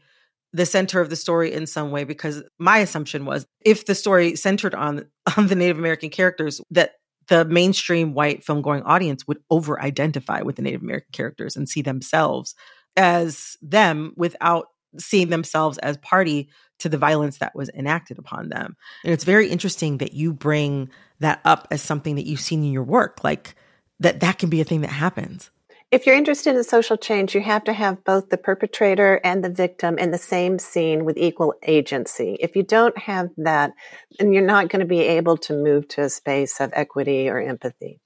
the 0.56 0.64
center 0.64 1.02
of 1.02 1.10
the 1.10 1.16
story 1.16 1.52
in 1.52 1.66
some 1.66 1.90
way 1.90 2.02
because 2.02 2.42
my 2.58 2.78
assumption 2.78 3.26
was 3.26 3.46
if 3.60 3.84
the 3.84 3.94
story 3.94 4.34
centered 4.36 4.74
on 4.74 5.06
on 5.36 5.48
the 5.48 5.54
Native 5.54 5.78
American 5.78 6.10
characters 6.10 6.60
that 6.70 6.94
the 7.28 7.44
mainstream 7.44 8.14
white 8.14 8.42
film 8.42 8.62
going 8.62 8.82
audience 8.84 9.26
would 9.26 9.38
over 9.50 9.80
identify 9.82 10.40
with 10.40 10.56
the 10.56 10.62
Native 10.62 10.80
American 10.80 11.10
characters 11.12 11.56
and 11.56 11.68
see 11.68 11.82
themselves 11.82 12.54
as 12.96 13.56
them 13.60 14.14
without 14.16 14.68
seeing 14.98 15.28
themselves 15.28 15.76
as 15.78 15.98
party 15.98 16.48
to 16.78 16.88
the 16.88 16.96
violence 16.96 17.38
that 17.38 17.54
was 17.54 17.68
enacted 17.74 18.18
upon 18.18 18.48
them. 18.48 18.76
And 19.04 19.12
it's 19.12 19.24
very 19.24 19.48
interesting 19.48 19.98
that 19.98 20.14
you 20.14 20.32
bring 20.32 20.88
that 21.18 21.40
up 21.44 21.68
as 21.70 21.82
something 21.82 22.14
that 22.14 22.26
you've 22.26 22.40
seen 22.40 22.64
in 22.64 22.72
your 22.72 22.84
work 22.84 23.22
like 23.22 23.56
that 24.00 24.20
that 24.20 24.38
can 24.38 24.48
be 24.48 24.60
a 24.60 24.64
thing 24.64 24.82
that 24.82 24.90
happens 24.90 25.50
if 25.92 26.04
you're 26.04 26.16
interested 26.16 26.56
in 26.56 26.64
social 26.64 26.96
change, 26.96 27.34
you 27.34 27.40
have 27.42 27.64
to 27.64 27.72
have 27.72 28.04
both 28.04 28.28
the 28.28 28.36
perpetrator 28.36 29.20
and 29.22 29.44
the 29.44 29.50
victim 29.50 29.98
in 29.98 30.10
the 30.10 30.18
same 30.18 30.58
scene 30.58 31.04
with 31.04 31.16
equal 31.16 31.54
agency. 31.66 32.36
If 32.40 32.56
you 32.56 32.64
don't 32.64 32.96
have 32.98 33.30
that, 33.36 33.72
then 34.18 34.32
you're 34.32 34.44
not 34.44 34.68
going 34.68 34.80
to 34.80 34.86
be 34.86 35.00
able 35.00 35.36
to 35.38 35.52
move 35.52 35.86
to 35.88 36.02
a 36.02 36.10
space 36.10 36.60
of 36.60 36.72
equity 36.74 37.28
or 37.28 37.40
empathy. 37.40 38.00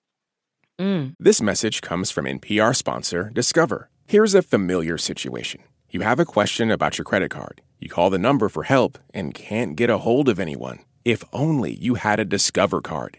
Mm. 0.78 1.14
This 1.18 1.40
message 1.40 1.80
comes 1.80 2.10
from 2.10 2.26
NPR 2.26 2.76
sponsor 2.76 3.30
Discover. 3.32 3.88
Here's 4.06 4.34
a 4.34 4.42
familiar 4.42 4.98
situation. 4.98 5.62
You 5.90 6.00
have 6.00 6.20
a 6.20 6.24
question 6.24 6.70
about 6.70 6.98
your 6.98 7.04
credit 7.04 7.30
card. 7.30 7.62
You 7.78 7.88
call 7.88 8.10
the 8.10 8.18
number 8.18 8.48
for 8.48 8.64
help 8.64 8.98
and 9.14 9.34
can't 9.34 9.74
get 9.74 9.90
a 9.90 9.98
hold 9.98 10.28
of 10.28 10.38
anyone. 10.38 10.80
If 11.04 11.24
only 11.32 11.74
you 11.74 11.94
had 11.94 12.20
a 12.20 12.24
Discover 12.24 12.82
card. 12.82 13.18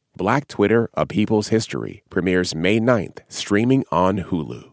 Black 0.21 0.47
Twitter, 0.47 0.87
A 0.93 1.07
People's 1.07 1.47
History 1.47 2.03
premieres 2.11 2.53
May 2.53 2.79
9th, 2.79 3.21
streaming 3.27 3.83
on 3.91 4.19
Hulu. 4.19 4.71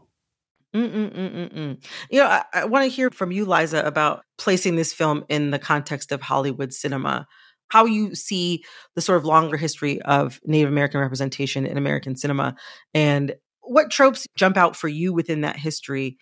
Mm-mm-mm-mm. 0.77 1.83
You 2.11 2.21
know, 2.21 2.27
I, 2.27 2.45
I 2.53 2.65
want 2.67 2.85
to 2.85 2.95
hear 2.95 3.09
from 3.09 3.33
you, 3.33 3.47
Liza, 3.47 3.83
about 3.83 4.25
placing 4.37 4.77
this 4.77 4.93
film 4.93 5.25
in 5.31 5.51
the 5.51 5.59
context 5.59 6.13
of 6.13 6.21
Hollywood 6.21 6.75
cinema. 6.75 7.27
How 7.69 7.87
you 7.87 8.15
see 8.15 8.63
the 8.95 9.01
sort 9.01 9.17
of 9.17 9.25
longer 9.25 9.57
history 9.57 10.03
of 10.03 10.39
Native 10.45 10.69
American 10.69 11.01
representation 11.01 11.65
in 11.65 11.79
American 11.79 12.15
cinema, 12.15 12.55
and 12.93 13.35
what 13.63 13.91
tropes 13.91 14.27
jump 14.37 14.59
out 14.59 14.77
for 14.77 14.89
you 14.89 15.15
within 15.15 15.41
that 15.41 15.57
history 15.57 16.19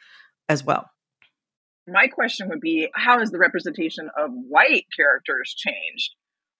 as 0.48 0.62
well. 0.62 0.88
My 1.88 2.06
question 2.06 2.48
would 2.50 2.60
be 2.60 2.90
How 2.94 3.18
has 3.18 3.32
the 3.32 3.38
representation 3.38 4.08
of 4.16 4.30
white 4.30 4.86
characters 4.96 5.52
changed? 5.58 6.14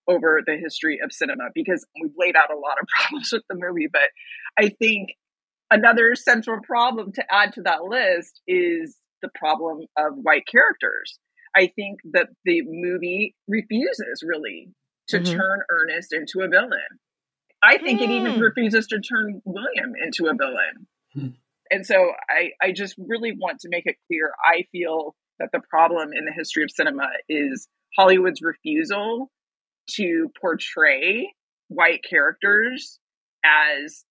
Over 0.08 0.40
the 0.44 0.56
history 0.56 1.00
of 1.02 1.12
cinema 1.12 1.44
because 1.54 1.86
we've 2.00 2.12
laid 2.16 2.36
out 2.36 2.52
a 2.52 2.58
lot 2.58 2.76
of 2.80 2.88
problems 3.00 3.30
with 3.32 3.42
the 3.48 3.56
movie. 3.56 3.88
But 3.90 4.10
I 4.58 4.68
think 4.68 5.10
another 5.70 6.14
central 6.14 6.60
problem 6.62 7.12
to 7.12 7.25
add 7.30 7.54
to 7.54 7.62
that 7.62 7.84
list 7.84 8.40
is 8.46 8.96
the 9.22 9.30
problem 9.34 9.86
of 9.96 10.12
white 10.14 10.46
characters. 10.50 11.18
I 11.54 11.72
think 11.75 12.00
that 12.12 12.28
the 12.44 12.62
movie 12.66 13.34
refuses 13.48 14.22
really 14.25 14.68
to 15.08 15.18
mm-hmm. 15.18 15.36
turn 15.36 15.60
Ernest 15.70 16.12
into 16.12 16.40
a 16.40 16.48
villain. 16.48 17.00
I 17.62 17.78
think 17.78 18.00
mm. 18.00 18.04
it 18.04 18.10
even 18.10 18.34
hmm. 18.34 18.40
refuses 18.40 18.86
to 18.88 19.00
turn 19.00 19.40
William 19.44 19.94
into 20.00 20.26
a 20.26 20.34
villain. 20.34 20.86
Mm. 21.16 21.34
And 21.70 21.86
so 21.86 22.12
I, 22.28 22.50
I 22.62 22.72
just 22.72 22.94
really 22.98 23.32
want 23.32 23.60
to 23.60 23.68
make 23.70 23.86
it 23.86 23.96
clear 24.06 24.32
I 24.44 24.66
feel 24.70 25.16
that 25.38 25.50
the 25.52 25.60
problem 25.68 26.10
in 26.12 26.26
the 26.26 26.32
history 26.32 26.62
of 26.62 26.70
cinema 26.70 27.08
is 27.28 27.66
Hollywood's 27.96 28.42
refusal 28.42 29.30
to 29.90 30.31
portray 30.40 31.33
white 31.69 32.05
characters 32.09 32.99
as 33.45 34.05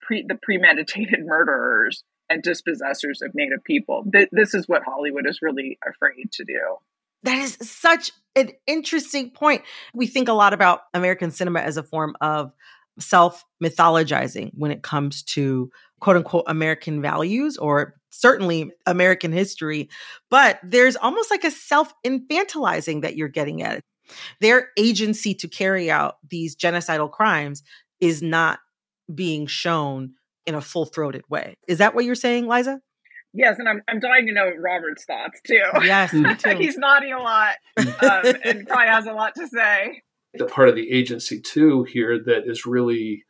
pre 0.00 0.24
the 0.26 0.38
premeditated 0.42 1.20
murderers 1.24 2.04
and 2.28 2.42
dispossessors 2.42 3.22
of 3.22 3.34
Native 3.34 3.62
people. 3.64 4.04
Th- 4.12 4.28
this 4.32 4.54
is 4.54 4.66
what 4.66 4.82
Hollywood 4.84 5.26
is 5.28 5.40
really 5.42 5.78
afraid 5.86 6.32
to 6.32 6.44
do. 6.44 6.76
That 7.24 7.38
is 7.38 7.56
such 7.60 8.10
an 8.34 8.50
interesting 8.66 9.30
point. 9.30 9.62
We 9.94 10.06
think 10.06 10.28
a 10.28 10.32
lot 10.32 10.52
about 10.52 10.80
American 10.94 11.30
cinema 11.30 11.60
as 11.60 11.76
a 11.76 11.82
form 11.82 12.16
of 12.20 12.52
self 12.98 13.44
mythologizing 13.62 14.50
when 14.54 14.70
it 14.70 14.82
comes 14.82 15.22
to 15.22 15.70
quote 16.00 16.16
unquote 16.16 16.44
American 16.46 17.00
values 17.00 17.56
or 17.56 17.94
certainly 18.10 18.70
American 18.86 19.32
history. 19.32 19.88
But 20.30 20.58
there's 20.62 20.96
almost 20.96 21.30
like 21.30 21.44
a 21.44 21.50
self 21.50 21.92
infantilizing 22.04 23.02
that 23.02 23.16
you're 23.16 23.28
getting 23.28 23.62
at. 23.62 23.82
Their 24.40 24.68
agency 24.76 25.34
to 25.34 25.48
carry 25.48 25.90
out 25.90 26.16
these 26.28 26.56
genocidal 26.56 27.10
crimes 27.10 27.62
is 28.00 28.22
not 28.22 28.60
being 29.12 29.46
shown 29.46 30.14
in 30.46 30.54
a 30.54 30.60
full 30.60 30.86
throated 30.86 31.22
way. 31.28 31.56
Is 31.68 31.78
that 31.78 31.94
what 31.94 32.04
you're 32.04 32.14
saying, 32.14 32.48
Liza? 32.48 32.80
Yes, 33.34 33.58
and 33.58 33.68
I'm 33.68 33.82
I'm 33.88 33.98
dying 33.98 34.26
to 34.26 34.32
know 34.32 34.50
Robert's 34.58 35.04
thoughts 35.04 35.40
too. 35.46 35.62
Yes, 35.82 36.12
me 36.12 36.34
too. 36.38 36.56
He's 36.56 36.76
nodding 36.76 37.12
a 37.12 37.18
lot 37.18 37.54
um, 37.78 38.34
and 38.44 38.66
probably 38.66 38.88
has 38.88 39.06
a 39.06 39.12
lot 39.12 39.34
to 39.36 39.48
say. 39.48 40.02
The 40.34 40.44
part 40.46 40.68
of 40.68 40.74
the 40.74 40.90
agency 40.90 41.40
too 41.40 41.84
here 41.84 42.18
that 42.24 42.42
is 42.46 42.66
really 42.66 43.24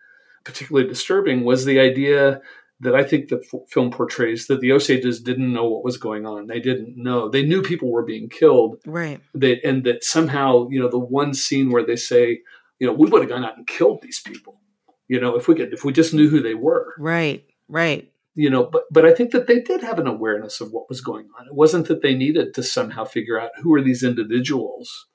particularly 0.45 0.89
disturbing 0.89 1.45
was 1.45 1.65
the 1.65 1.79
idea 1.79 2.41
that 2.83 2.95
I 2.95 3.05
think 3.05 3.29
the 3.29 3.41
f- 3.41 3.69
film 3.69 3.91
portrays 3.91 4.47
that 4.49 4.61
the 4.61 4.73
Osages 4.73 5.21
didn't 5.21 5.53
know 5.53 5.69
what 5.69 5.85
was 5.85 5.97
going 5.97 6.27
on. 6.27 6.49
They 6.49 6.61
didn't 6.61 6.97
know. 6.97 7.29
They 7.29 7.43
knew 7.43 7.63
people 7.63 7.91
were 7.91 8.05
being 8.05 8.29
killed. 8.29 8.79
Right. 8.85 9.21
They, 9.35 9.61
and 9.63 9.85
that 9.85 10.05
somehow, 10.05 10.69
you 10.69 10.81
know, 10.81 10.89
the 10.89 10.99
one 10.99 11.33
scene 11.33 11.71
where 11.71 11.87
they 11.87 11.97
say, 11.97 12.41
you 12.79 12.87
know, 12.87 12.93
we 12.93 13.09
would 13.09 13.23
have 13.23 13.31
gone 13.31 13.45
out 13.45 13.57
and 13.57 13.67
killed 13.67 14.03
these 14.03 14.21
people. 14.21 14.61
You 15.09 15.21
know, 15.21 15.37
if 15.37 15.49
we 15.49 15.55
could, 15.55 15.73
if 15.73 15.85
we 15.85 15.93
just 15.93 16.13
knew 16.13 16.29
who 16.29 16.43
they 16.43 16.55
were. 16.55 16.95
Right. 16.99 17.45
Right 17.69 18.13
you 18.35 18.49
know 18.49 18.65
but 18.65 18.85
but 18.91 19.05
i 19.05 19.13
think 19.13 19.31
that 19.31 19.47
they 19.47 19.61
did 19.61 19.83
have 19.83 19.99
an 19.99 20.07
awareness 20.07 20.61
of 20.61 20.73
what 20.73 20.89
was 20.89 21.01
going 21.01 21.29
on 21.39 21.47
it 21.47 21.55
wasn't 21.55 21.87
that 21.89 22.03
they 22.03 22.15
needed 22.15 22.55
to 22.55 22.63
somehow 22.63 23.05
figure 23.05 23.39
out 23.39 23.51
who 23.63 23.75
are 23.75 23.83
these 23.83 24.03
individuals 24.03 25.07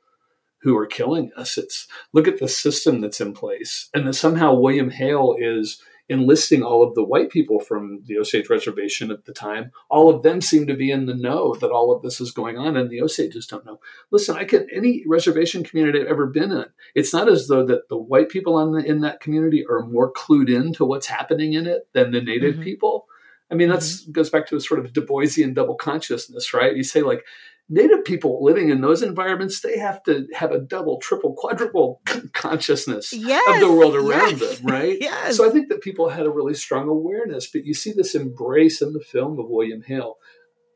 who 0.62 0.78
are 0.78 0.86
killing 0.86 1.32
us 1.36 1.58
it's 1.58 1.88
look 2.14 2.28
at 2.28 2.40
the 2.40 2.48
system 2.48 3.02
that's 3.02 3.22
in 3.22 3.34
place 3.34 3.90
and 3.94 4.08
that 4.08 4.14
somehow 4.14 4.54
william 4.54 4.92
hale 4.92 5.36
is 5.40 5.82
enlisting 6.10 6.64
all 6.64 6.84
of 6.84 6.96
the 6.96 7.04
white 7.04 7.30
people 7.30 7.60
from 7.60 8.02
the 8.06 8.18
Osage 8.18 8.50
Reservation 8.50 9.12
at 9.12 9.26
the 9.26 9.34
time. 9.34 9.72
All 9.90 10.10
of 10.10 10.24
them 10.24 10.42
seem 10.42 10.66
to 10.68 10.74
be 10.74 10.90
in 10.90 11.06
the 11.06 11.14
know 11.14 11.56
that 11.56 11.72
all 11.72 11.94
of 11.94 12.02
this 12.02 12.22
is 12.22 12.32
going 12.32 12.58
on, 12.58 12.78
and 12.78 12.90
the 12.90 13.02
Osages 13.02 13.48
don't 13.48 13.66
know. 13.66 13.80
Listen, 14.12 14.38
I 14.38 14.46
can 14.46 14.68
any 14.74 15.04
reservation 15.06 15.64
community 15.64 16.00
I've 16.00 16.08
ever 16.08 16.28
been 16.28 16.52
in. 16.52 16.66
It's 16.96 17.14
not 17.14 17.30
as 17.30 17.48
though 17.48 17.66
that 17.66 17.90
the 17.90 17.98
white 17.98 18.30
people 18.30 18.56
on 18.56 18.72
the, 18.72 18.84
in 18.84 19.02
that 19.02 19.20
community 19.20 19.66
are 19.70 19.86
more 19.86 20.12
clued 20.12 20.50
in 20.50 20.74
to 20.74 20.86
what's 20.86 21.08
happening 21.08 21.54
in 21.54 21.68
it 21.68 21.88
than 21.94 22.12
the 22.12 22.22
Native 22.22 22.56
mm-hmm. 22.56 22.64
people. 22.64 23.08
I 23.52 23.56
mean, 23.56 23.70
that 23.70 23.80
mm-hmm. 23.80 24.12
goes 24.12 24.30
back 24.30 24.48
to 24.48 24.56
a 24.56 24.62
sort 24.62 24.80
of 24.80 24.94
Du 24.94 25.02
Boisian 25.02 25.54
double 25.54 25.76
consciousness, 25.76 26.54
right? 26.54 26.76
You 26.76 26.84
say 26.84 27.02
like 27.02 27.24
Native 27.70 28.06
people 28.06 28.42
living 28.42 28.70
in 28.70 28.80
those 28.80 29.04
environments, 29.04 29.60
they 29.60 29.78
have 29.78 30.02
to 30.04 30.26
have 30.34 30.52
a 30.52 30.60
double, 30.60 31.00
triple, 31.00 31.34
quadruple 31.34 32.02
consciousness 32.34 33.12
yes, 33.12 33.56
of 33.56 33.60
the 33.60 33.74
world 33.74 33.94
around 33.94 34.40
yes, 34.40 34.60
them, 34.60 34.68
right? 34.68 34.98
Yes. 35.02 35.36
So 35.38 35.48
I 35.48 35.52
think 35.52 35.68
that 35.70 35.82
people 35.82 36.08
had 36.10 36.26
a 36.26 36.30
really 36.30 36.54
strong 36.54 36.88
awareness, 36.88 37.50
but 37.52 37.66
you 37.66 37.74
see 37.74 37.92
this 37.92 38.16
embrace 38.16 38.82
in 38.82 38.94
the 38.94 39.02
film 39.02 39.38
of 39.38 39.50
William 39.50 39.82
Hill 39.82 40.16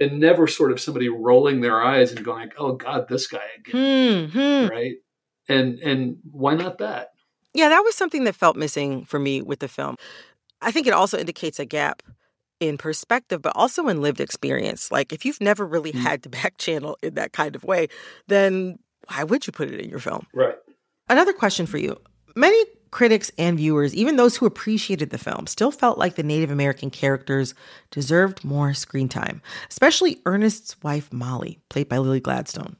and 0.02 0.20
never 0.20 0.48
sort 0.48 0.72
of 0.72 0.82
somebody 0.82 1.08
rolling 1.08 1.62
their 1.62 1.82
eyes 1.82 2.12
and 2.12 2.26
going, 2.26 2.50
"Oh 2.58 2.74
God, 2.74 3.08
this 3.08 3.28
guy 3.28 3.40
again," 3.58 4.30
mm-hmm. 4.30 4.68
right? 4.70 4.96
And 5.48 5.80
and 5.80 6.18
why 6.30 6.56
not 6.56 6.80
that? 6.80 7.10
Yeah, 7.54 7.70
that 7.70 7.84
was 7.84 7.96
something 7.96 8.24
that 8.26 8.36
felt 8.36 8.58
missing 8.58 9.06
for 9.06 9.20
me 9.20 9.42
with 9.42 9.60
the 9.60 9.68
film. 9.68 9.96
I 10.62 10.72
think 10.72 10.88
it 10.88 10.94
also 10.94 11.18
indicates 11.18 11.60
a 11.60 11.66
gap 11.66 12.02
in 12.62 12.78
perspective, 12.78 13.42
but 13.42 13.54
also 13.56 13.90
in 13.90 14.02
lived 14.02 14.22
experience. 14.22 14.92
Like, 14.92 15.12
if 15.12 15.26
you've 15.26 15.42
never 15.42 15.66
really 15.66 15.92
mm 15.92 16.02
had 16.02 16.24
to 16.24 16.30
back 16.30 16.58
channel 16.58 16.98
in 17.04 17.14
that 17.14 17.32
kind 17.32 17.56
of 17.56 17.64
way, 17.64 17.88
then 18.28 18.80
why 19.08 19.24
would 19.24 19.46
you 19.46 19.54
put 19.54 19.70
it 19.70 19.80
in 19.80 19.88
your 19.88 20.00
film? 20.00 20.26
Right. 20.34 20.56
Another 21.10 21.34
question 21.34 21.68
for 21.68 21.78
you. 21.78 21.96
Many 22.36 22.64
critics 22.90 23.32
and 23.38 23.58
viewers, 23.58 23.94
even 23.94 24.16
those 24.16 24.36
who 24.36 24.46
appreciated 24.46 25.12
the 25.12 25.18
film, 25.18 25.48
still 25.48 25.72
felt 25.72 25.98
like 25.98 26.16
the 26.16 26.24
Native 26.24 26.50
American 26.50 26.90
characters 26.90 27.54
deserved 27.92 28.44
more 28.44 28.74
screen 28.74 29.10
time, 29.10 29.42
especially 29.70 30.22
Ernest's 30.26 30.82
wife, 30.82 31.12
Molly, 31.14 31.60
played 31.70 31.88
by 31.88 31.98
Lily 31.98 32.20
Gladstone. 32.20 32.76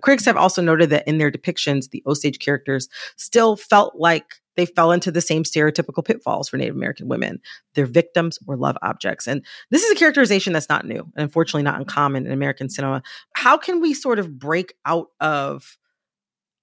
Critics 0.00 0.24
have 0.24 0.36
also 0.36 0.62
noted 0.62 0.90
that 0.90 1.06
in 1.06 1.18
their 1.18 1.30
depictions, 1.30 1.90
the 1.90 2.02
Osage 2.06 2.38
characters 2.38 2.88
still 3.16 3.56
felt 3.56 3.96
like 3.96 4.36
they 4.56 4.66
fell 4.66 4.92
into 4.92 5.10
the 5.10 5.20
same 5.20 5.42
stereotypical 5.42 6.04
pitfalls 6.04 6.48
for 6.48 6.56
Native 6.56 6.76
American 6.76 7.08
women. 7.08 7.40
They're 7.74 7.86
victims 7.86 8.38
or 8.46 8.56
love 8.56 8.76
objects. 8.82 9.26
And 9.26 9.44
this 9.70 9.82
is 9.82 9.90
a 9.92 9.96
characterization 9.96 10.52
that's 10.52 10.68
not 10.68 10.86
new 10.86 11.00
and 11.00 11.24
unfortunately 11.24 11.62
not 11.62 11.78
uncommon 11.78 12.26
in 12.26 12.32
American 12.32 12.68
cinema. 12.68 13.02
How 13.34 13.56
can 13.56 13.80
we 13.80 13.94
sort 13.94 14.18
of 14.18 14.38
break 14.38 14.74
out 14.84 15.08
of 15.20 15.76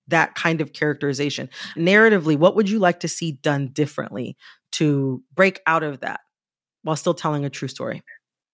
that 0.08 0.36
kind 0.36 0.62
of 0.62 0.74
characterization? 0.74 1.50
Narratively, 1.76 2.38
what 2.38 2.56
would 2.56 2.70
you 2.70 2.80
like 2.80 3.02
to 3.02 3.08
see 3.08 3.34
done 3.34 3.70
differently 3.70 4.38
to 4.74 5.24
break 5.34 5.62
out 5.68 5.84
of 5.84 6.02
that 6.02 6.22
while 6.84 6.96
still 6.96 7.14
telling 7.14 7.46
a 7.46 7.50
true 7.50 7.68
story? 7.68 8.02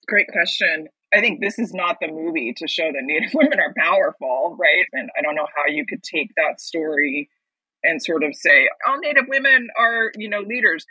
Great 0.08 0.28
question. 0.32 0.88
I 1.14 1.22
think 1.22 1.42
this 1.42 1.58
is 1.58 1.74
not 1.74 1.98
the 2.02 2.08
movie 2.08 2.54
to 2.58 2.68
show 2.68 2.86
that 2.92 3.02
Native 3.02 3.32
women 3.34 3.60
are 3.60 3.74
powerful, 3.78 4.58
right? 4.60 4.86
And 4.94 5.10
I 5.18 5.22
don't 5.22 5.36
know 5.36 5.48
how 5.56 5.72
you 5.72 5.86
could 5.86 6.04
take 6.04 6.32
that 6.36 6.60
story 6.60 7.30
and 7.88 8.04
sort 8.04 8.24
of 8.24 8.36
say 8.36 8.68
all 8.88 8.98
native 9.00 9.26
women 9.28 9.68
are 9.78 10.12
you 10.18 10.30
know 10.30 10.42
leaders. 10.42 10.86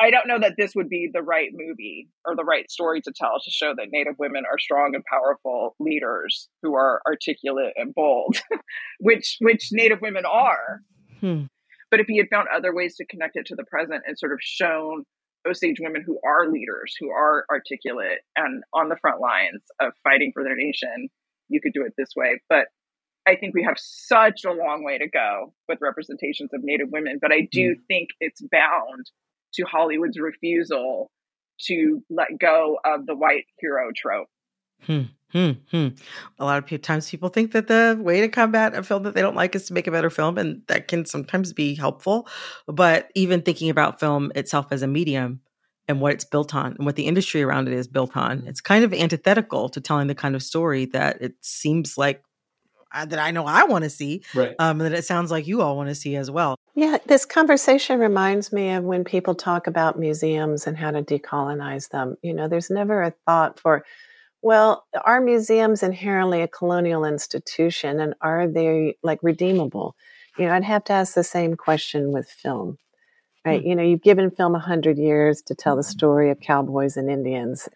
I 0.00 0.10
don't 0.12 0.28
know 0.28 0.38
that 0.38 0.54
this 0.56 0.76
would 0.76 0.88
be 0.88 1.10
the 1.12 1.22
right 1.22 1.50
movie 1.52 2.08
or 2.24 2.36
the 2.36 2.44
right 2.44 2.70
story 2.70 3.00
to 3.00 3.12
tell 3.14 3.40
to 3.42 3.50
show 3.50 3.74
that 3.76 3.88
native 3.90 4.14
women 4.16 4.44
are 4.50 4.58
strong 4.58 4.94
and 4.94 5.04
powerful 5.04 5.74
leaders 5.80 6.48
who 6.62 6.76
are 6.76 7.02
articulate 7.04 7.72
and 7.74 7.92
bold 7.94 8.36
which 9.00 9.36
which 9.40 9.68
native 9.72 10.00
women 10.00 10.24
are. 10.24 10.82
Hmm. 11.20 11.46
but 11.90 11.98
if 11.98 12.06
he 12.06 12.16
had 12.16 12.28
found 12.30 12.46
other 12.54 12.72
ways 12.72 12.94
to 12.96 13.04
connect 13.06 13.34
it 13.34 13.46
to 13.46 13.56
the 13.56 13.64
present 13.64 14.04
and 14.06 14.16
sort 14.16 14.32
of 14.32 14.38
shown 14.40 15.04
osage 15.48 15.80
women 15.80 16.04
who 16.06 16.20
are 16.24 16.48
leaders 16.48 16.94
who 17.00 17.10
are 17.10 17.44
articulate 17.50 18.20
and 18.36 18.62
on 18.72 18.88
the 18.88 18.96
front 19.00 19.20
lines 19.20 19.62
of 19.80 19.92
fighting 20.04 20.30
for 20.32 20.44
their 20.44 20.54
nation 20.54 21.08
you 21.48 21.60
could 21.60 21.72
do 21.72 21.84
it 21.84 21.94
this 21.96 22.10
way. 22.16 22.40
But 22.48 22.66
I 23.28 23.36
think 23.36 23.54
we 23.54 23.62
have 23.62 23.76
such 23.78 24.44
a 24.46 24.52
long 24.52 24.84
way 24.84 24.96
to 24.96 25.06
go 25.06 25.52
with 25.68 25.78
representations 25.82 26.50
of 26.54 26.64
Native 26.64 26.88
women, 26.90 27.18
but 27.20 27.30
I 27.30 27.46
do 27.52 27.74
mm. 27.74 27.78
think 27.86 28.08
it's 28.20 28.40
bound 28.50 29.10
to 29.54 29.64
Hollywood's 29.64 30.18
refusal 30.18 31.10
to 31.66 32.02
let 32.08 32.38
go 32.40 32.78
of 32.84 33.06
the 33.06 33.14
white 33.14 33.44
hero 33.58 33.90
trope. 33.94 34.28
Hmm, 34.84 35.02
hmm, 35.32 35.50
hmm. 35.70 35.88
A 36.38 36.44
lot 36.44 36.72
of 36.72 36.82
times 36.82 37.10
people 37.10 37.28
think 37.28 37.52
that 37.52 37.66
the 37.66 37.98
way 38.00 38.20
to 38.22 38.28
combat 38.28 38.74
a 38.74 38.82
film 38.82 39.02
that 39.02 39.14
they 39.14 39.20
don't 39.20 39.36
like 39.36 39.54
is 39.54 39.66
to 39.66 39.74
make 39.74 39.86
a 39.86 39.90
better 39.90 40.10
film, 40.10 40.38
and 40.38 40.62
that 40.68 40.88
can 40.88 41.04
sometimes 41.04 41.52
be 41.52 41.74
helpful. 41.74 42.28
But 42.66 43.10
even 43.14 43.42
thinking 43.42 43.68
about 43.68 44.00
film 44.00 44.32
itself 44.36 44.68
as 44.70 44.82
a 44.82 44.86
medium 44.86 45.40
and 45.86 46.00
what 46.00 46.12
it's 46.12 46.24
built 46.24 46.54
on 46.54 46.76
and 46.76 46.86
what 46.86 46.96
the 46.96 47.06
industry 47.06 47.42
around 47.42 47.68
it 47.68 47.74
is 47.74 47.88
built 47.88 48.16
on, 48.16 48.44
it's 48.46 48.60
kind 48.60 48.84
of 48.84 48.94
antithetical 48.94 49.68
to 49.70 49.80
telling 49.80 50.06
the 50.06 50.14
kind 50.14 50.34
of 50.34 50.42
story 50.42 50.86
that 50.86 51.20
it 51.20 51.34
seems 51.42 51.98
like 51.98 52.22
that 52.92 53.18
I 53.18 53.30
know 53.30 53.44
I 53.46 53.64
want 53.64 53.84
to 53.84 53.90
see, 53.90 54.22
right. 54.34 54.54
um, 54.58 54.78
that 54.78 54.92
it 54.92 55.04
sounds 55.04 55.30
like 55.30 55.46
you 55.46 55.62
all 55.62 55.76
want 55.76 55.88
to 55.88 55.94
see 55.94 56.16
as 56.16 56.30
well. 56.30 56.56
Yeah, 56.74 56.98
this 57.06 57.24
conversation 57.24 57.98
reminds 57.98 58.52
me 58.52 58.70
of 58.70 58.84
when 58.84 59.04
people 59.04 59.34
talk 59.34 59.66
about 59.66 59.98
museums 59.98 60.66
and 60.66 60.76
how 60.76 60.90
to 60.92 61.02
decolonize 61.02 61.90
them. 61.90 62.16
You 62.22 62.32
know, 62.32 62.48
there's 62.48 62.70
never 62.70 63.02
a 63.02 63.14
thought 63.26 63.58
for, 63.58 63.84
well, 64.42 64.86
are 65.04 65.20
museums 65.20 65.82
inherently 65.82 66.42
a 66.42 66.48
colonial 66.48 67.04
institution 67.04 68.00
and 68.00 68.14
are 68.20 68.46
they 68.46 68.96
like 69.02 69.18
redeemable? 69.22 69.96
You 70.38 70.46
know, 70.46 70.52
I'd 70.52 70.64
have 70.64 70.84
to 70.84 70.92
ask 70.92 71.14
the 71.14 71.24
same 71.24 71.56
question 71.56 72.12
with 72.12 72.30
film, 72.30 72.78
right? 73.44 73.60
Mm-hmm. 73.60 73.68
You 73.68 73.76
know, 73.76 73.82
you've 73.82 74.02
given 74.02 74.30
film 74.30 74.52
100 74.52 74.98
years 74.98 75.42
to 75.42 75.54
tell 75.54 75.74
the 75.74 75.82
story 75.82 76.30
of 76.30 76.38
cowboys 76.38 76.96
and 76.96 77.10
Indians 77.10 77.68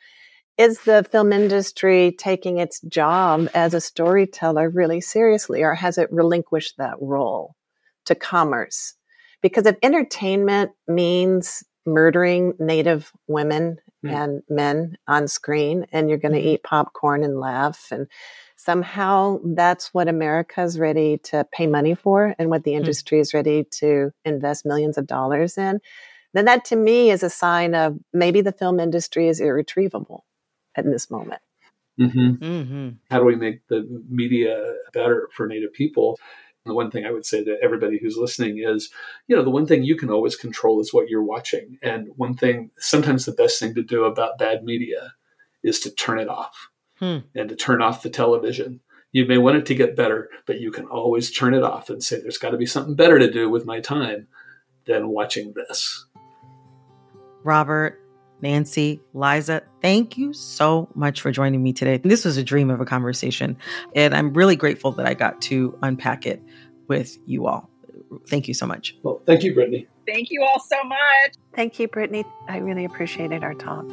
is 0.59 0.81
the 0.83 1.05
film 1.11 1.33
industry 1.33 2.15
taking 2.19 2.59
its 2.59 2.81
job 2.83 3.49
as 3.55 3.75
a 3.75 3.81
storyteller 3.81 4.69
really 4.69 5.01
seriously, 5.01 5.62
or 5.62 5.75
has 5.75 5.99
it 5.99 6.12
relinquished 6.12 6.77
that 6.79 6.95
role 7.01 7.57
to 8.05 8.15
commerce? 8.15 8.95
Because 9.41 9.67
if 9.67 9.77
entertainment 9.83 10.73
means 10.87 11.65
murdering 11.87 12.55
Native 12.59 13.11
women 13.27 13.79
mm. 14.05 14.12
and 14.12 14.43
men 14.49 14.97
on 15.09 15.27
screen, 15.27 15.87
and 15.91 16.09
you're 16.09 16.19
going 16.19 16.33
to 16.33 16.38
mm-hmm. 16.38 16.49
eat 16.49 16.62
popcorn 16.62 17.25
and 17.25 17.41
laugh, 17.41 17.88
and 17.91 18.07
somehow 18.57 19.38
that's 19.45 19.93
what 19.93 20.07
America 20.07 20.62
is 20.62 20.79
ready 20.79 21.19
to 21.25 21.47
pay 21.51 21.67
money 21.67 21.95
for, 21.95 22.35
and 22.38 22.51
what 22.51 22.62
the 22.65 22.73
mm. 22.73 22.77
industry 22.77 23.19
mm. 23.19 23.23
is 23.23 23.35
ready 23.35 23.65
to 23.79 24.12
invest 24.25 24.67
millions 24.67 24.99
of 24.99 25.07
dollars 25.07 25.57
in, 25.57 25.81
then 26.35 26.45
that 26.45 26.65
to 26.67 26.77
me 26.77 27.11
is 27.11 27.23
a 27.23 27.31
sign 27.31 27.75
of 27.75 27.99
maybe 28.12 28.43
the 28.43 28.53
film 28.53 28.79
industry 28.79 29.29
is 29.29 29.41
irretrievable 29.41 30.25
at 30.77 30.85
this 30.85 31.11
moment. 31.11 31.41
Mm-hmm. 32.01 32.45
Mm-hmm. 32.45 32.89
How 33.11 33.19
do 33.19 33.25
we 33.25 33.37
make 33.37 33.67
the 33.69 33.87
media 34.09 34.75
better 34.93 35.29
for 35.33 35.47
Native 35.47 35.73
people? 35.73 36.19
The 36.65 36.75
one 36.75 36.91
thing 36.91 37.05
I 37.05 37.11
would 37.11 37.27
say 37.27 37.43
to 37.45 37.59
everybody 37.63 37.99
who's 37.99 38.17
listening 38.17 38.63
is, 38.65 38.91
you 39.27 39.35
know, 39.35 39.43
the 39.43 39.51
one 39.51 39.67
thing 39.67 39.83
you 39.83 39.97
can 39.97 40.11
always 40.11 40.37
control 40.37 40.81
is 40.81 40.95
what 40.95 41.09
you're 41.09 41.23
watching. 41.23 41.79
And 41.83 42.09
one 42.17 42.35
thing, 42.35 42.71
sometimes 42.79 43.25
the 43.25 43.33
best 43.33 43.59
thing 43.59 43.75
to 43.75 43.83
do 43.83 44.05
about 44.05 44.39
bad 44.39 44.65
media 44.65 45.15
is 45.63 45.81
to 45.81 45.91
turn 45.91 46.19
it 46.19 46.29
off 46.29 46.69
hmm. 46.99 47.19
and 47.35 47.49
to 47.49 47.57
turn 47.57 47.83
off 47.83 48.03
the 48.03 48.11
television. 48.11 48.81
You 49.11 49.27
may 49.27 49.39
want 49.39 49.59
it 49.59 49.67
to 49.67 49.75
get 49.75 49.97
better, 49.97 50.31
but 50.47 50.61
you 50.61 50.71
can 50.71 50.87
always 50.87 51.31
turn 51.31 51.53
it 51.53 51.63
off 51.63 51.91
and 51.91 52.03
say, 52.03 52.21
there's 52.21 52.39
got 52.39 52.51
to 52.51 52.57
be 52.57 52.65
something 52.65 52.95
better 52.95 53.19
to 53.19 53.31
do 53.31 53.51
with 53.51 53.67
my 53.67 53.81
time 53.81 54.29
than 54.87 55.09
watching 55.09 55.53
this. 55.55 56.07
Robert, 57.45 58.02
Nancy, 58.43 59.01
Liza, 59.15 59.63
thank 59.81 60.19
you 60.19 60.33
so 60.33 60.89
much 60.95 61.21
for 61.21 61.31
joining 61.31 61.63
me 61.63 61.73
today. 61.73 61.99
This 61.99 62.25
was 62.25 62.37
a 62.37 62.43
dream 62.43 62.71
of 62.71 62.81
a 62.81 62.85
conversation, 62.85 63.57
and 63.95 64.15
I'm 64.15 64.35
really 64.35 64.57
grateful 64.57 64.91
that 64.93 65.07
I 65.07 65.15
got 65.15 65.41
to 65.43 65.79
unpack 65.81 66.27
it 66.27 66.43
with 66.89 67.17
you 67.25 67.47
all. 67.47 67.71
Thank 68.29 68.49
you 68.49 68.55
so 68.55 68.67
much. 68.67 68.97
Well, 69.05 69.23
thank 69.27 69.45
you, 69.45 69.55
Brittany. 69.55 69.87
Thank 70.07 70.31
you 70.31 70.43
all 70.43 70.61
so 70.61 70.83
much. 70.85 71.35
Thank 71.55 71.79
you, 71.79 71.87
Brittany. 71.87 72.25
I 72.49 72.59
really 72.59 72.85
appreciated 72.85 73.45
our 73.45 73.55
talk. 73.55 73.87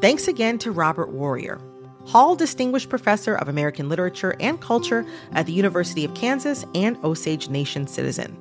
Thanks 0.00 0.26
again 0.26 0.58
to 0.58 0.72
Robert 0.72 1.10
Warrior, 1.10 1.60
Hall 2.06 2.34
Distinguished 2.34 2.88
Professor 2.90 3.36
of 3.36 3.48
American 3.48 3.88
Literature 3.88 4.34
and 4.40 4.60
Culture 4.60 5.06
at 5.32 5.46
the 5.46 5.52
University 5.52 6.04
of 6.04 6.12
Kansas 6.14 6.66
and 6.74 7.02
Osage 7.04 7.48
Nation 7.48 7.86
citizen. 7.86 8.36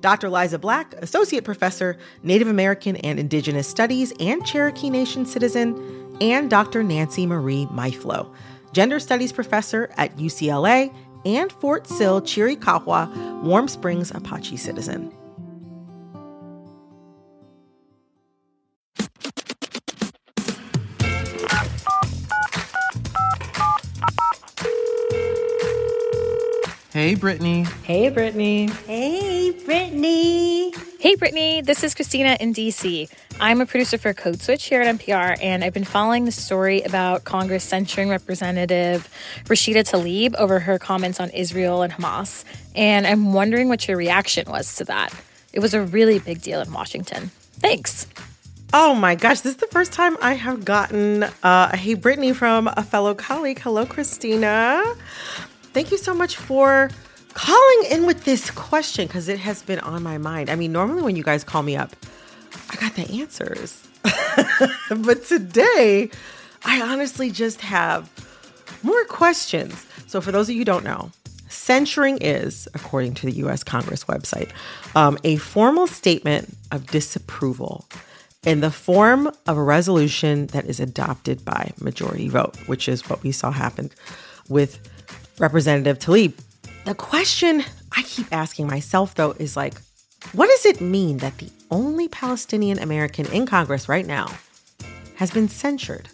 Dr. 0.00 0.30
Liza 0.30 0.58
Black, 0.58 0.94
Associate 0.94 1.44
Professor, 1.44 1.96
Native 2.22 2.48
American 2.48 2.96
and 2.96 3.18
Indigenous 3.18 3.68
Studies 3.68 4.12
and 4.20 4.44
Cherokee 4.46 4.90
Nation 4.90 5.26
citizen, 5.26 6.16
and 6.20 6.50
Dr. 6.50 6.82
Nancy 6.82 7.26
Marie 7.26 7.66
Mithlo, 7.66 8.32
Gender 8.72 9.00
Studies 9.00 9.32
Professor 9.32 9.90
at 9.96 10.16
UCLA 10.16 10.94
and 11.24 11.50
Fort 11.52 11.86
Sill 11.86 12.20
Chiricahua, 12.20 13.42
Warm 13.42 13.68
Springs 13.68 14.10
Apache 14.10 14.56
citizen. 14.56 15.12
Hey, 26.98 27.14
Brittany. 27.14 27.62
Hey, 27.84 28.10
Brittany. 28.10 28.66
Hey, 28.66 29.52
Brittany. 29.64 30.72
Hey, 30.98 31.14
Brittany. 31.14 31.60
This 31.60 31.84
is 31.84 31.94
Christina 31.94 32.36
in 32.40 32.52
DC. 32.52 33.08
I'm 33.38 33.60
a 33.60 33.66
producer 33.66 33.98
for 33.98 34.12
Code 34.12 34.42
Switch 34.42 34.64
here 34.64 34.82
at 34.82 34.98
NPR, 34.98 35.38
and 35.40 35.62
I've 35.62 35.72
been 35.72 35.84
following 35.84 36.24
the 36.24 36.32
story 36.32 36.82
about 36.82 37.22
Congress 37.22 37.62
censuring 37.62 38.08
Representative 38.08 39.08
Rashida 39.44 39.88
Tlaib 39.88 40.34
over 40.34 40.58
her 40.58 40.76
comments 40.80 41.20
on 41.20 41.30
Israel 41.30 41.82
and 41.82 41.92
Hamas. 41.92 42.42
And 42.74 43.06
I'm 43.06 43.32
wondering 43.32 43.68
what 43.68 43.86
your 43.86 43.96
reaction 43.96 44.50
was 44.50 44.74
to 44.74 44.84
that. 44.86 45.14
It 45.52 45.60
was 45.60 45.74
a 45.74 45.82
really 45.82 46.18
big 46.18 46.42
deal 46.42 46.60
in 46.60 46.72
Washington. 46.72 47.30
Thanks. 47.60 48.08
Oh 48.72 48.96
my 48.96 49.14
gosh, 49.14 49.42
this 49.42 49.52
is 49.54 49.58
the 49.58 49.68
first 49.68 49.92
time 49.92 50.16
I 50.20 50.32
have 50.32 50.64
gotten 50.64 51.22
uh, 51.22 51.70
a 51.72 51.76
Hey 51.76 51.94
Brittany 51.94 52.32
from 52.32 52.66
a 52.66 52.82
fellow 52.82 53.14
colleague. 53.14 53.60
Hello, 53.60 53.86
Christina 53.86 54.82
thank 55.78 55.92
you 55.92 55.96
so 55.96 56.12
much 56.12 56.34
for 56.34 56.90
calling 57.34 57.84
in 57.88 58.04
with 58.04 58.24
this 58.24 58.50
question 58.50 59.06
because 59.06 59.28
it 59.28 59.38
has 59.38 59.62
been 59.62 59.78
on 59.78 60.02
my 60.02 60.18
mind. 60.18 60.50
I 60.50 60.56
mean, 60.56 60.72
normally 60.72 61.02
when 61.02 61.14
you 61.14 61.22
guys 61.22 61.44
call 61.44 61.62
me 61.62 61.76
up, 61.76 61.94
I 62.68 62.74
got 62.74 62.96
the 62.96 63.08
answers. 63.20 63.86
but 64.90 65.24
today, 65.24 66.10
I 66.64 66.82
honestly 66.82 67.30
just 67.30 67.60
have 67.60 68.10
more 68.82 69.04
questions. 69.04 69.86
So, 70.08 70.20
for 70.20 70.32
those 70.32 70.48
of 70.48 70.56
you 70.56 70.62
who 70.62 70.64
don't 70.64 70.82
know, 70.82 71.12
censuring 71.48 72.18
is, 72.18 72.66
according 72.74 73.14
to 73.14 73.26
the 73.26 73.32
US 73.44 73.62
Congress 73.62 74.02
website, 74.06 74.50
um, 74.96 75.16
a 75.22 75.36
formal 75.36 75.86
statement 75.86 76.56
of 76.72 76.88
disapproval 76.88 77.86
in 78.44 78.62
the 78.62 78.72
form 78.72 79.28
of 79.46 79.56
a 79.56 79.62
resolution 79.62 80.48
that 80.48 80.64
is 80.64 80.80
adopted 80.80 81.44
by 81.44 81.70
majority 81.80 82.28
vote, 82.28 82.56
which 82.66 82.88
is 82.88 83.08
what 83.08 83.22
we 83.22 83.30
saw 83.30 83.52
happen 83.52 83.92
with 84.48 84.80
Representative 85.40 85.98
Tlaib. 85.98 86.34
The 86.84 86.94
question 86.94 87.64
I 87.96 88.02
keep 88.02 88.32
asking 88.32 88.66
myself, 88.66 89.14
though, 89.14 89.32
is 89.32 89.56
like, 89.56 89.74
what 90.32 90.48
does 90.48 90.66
it 90.66 90.80
mean 90.80 91.18
that 91.18 91.38
the 91.38 91.50
only 91.70 92.08
Palestinian 92.08 92.78
American 92.78 93.26
in 93.26 93.46
Congress 93.46 93.88
right 93.88 94.06
now 94.06 94.30
has 95.16 95.30
been 95.30 95.48
censured? 95.48 96.08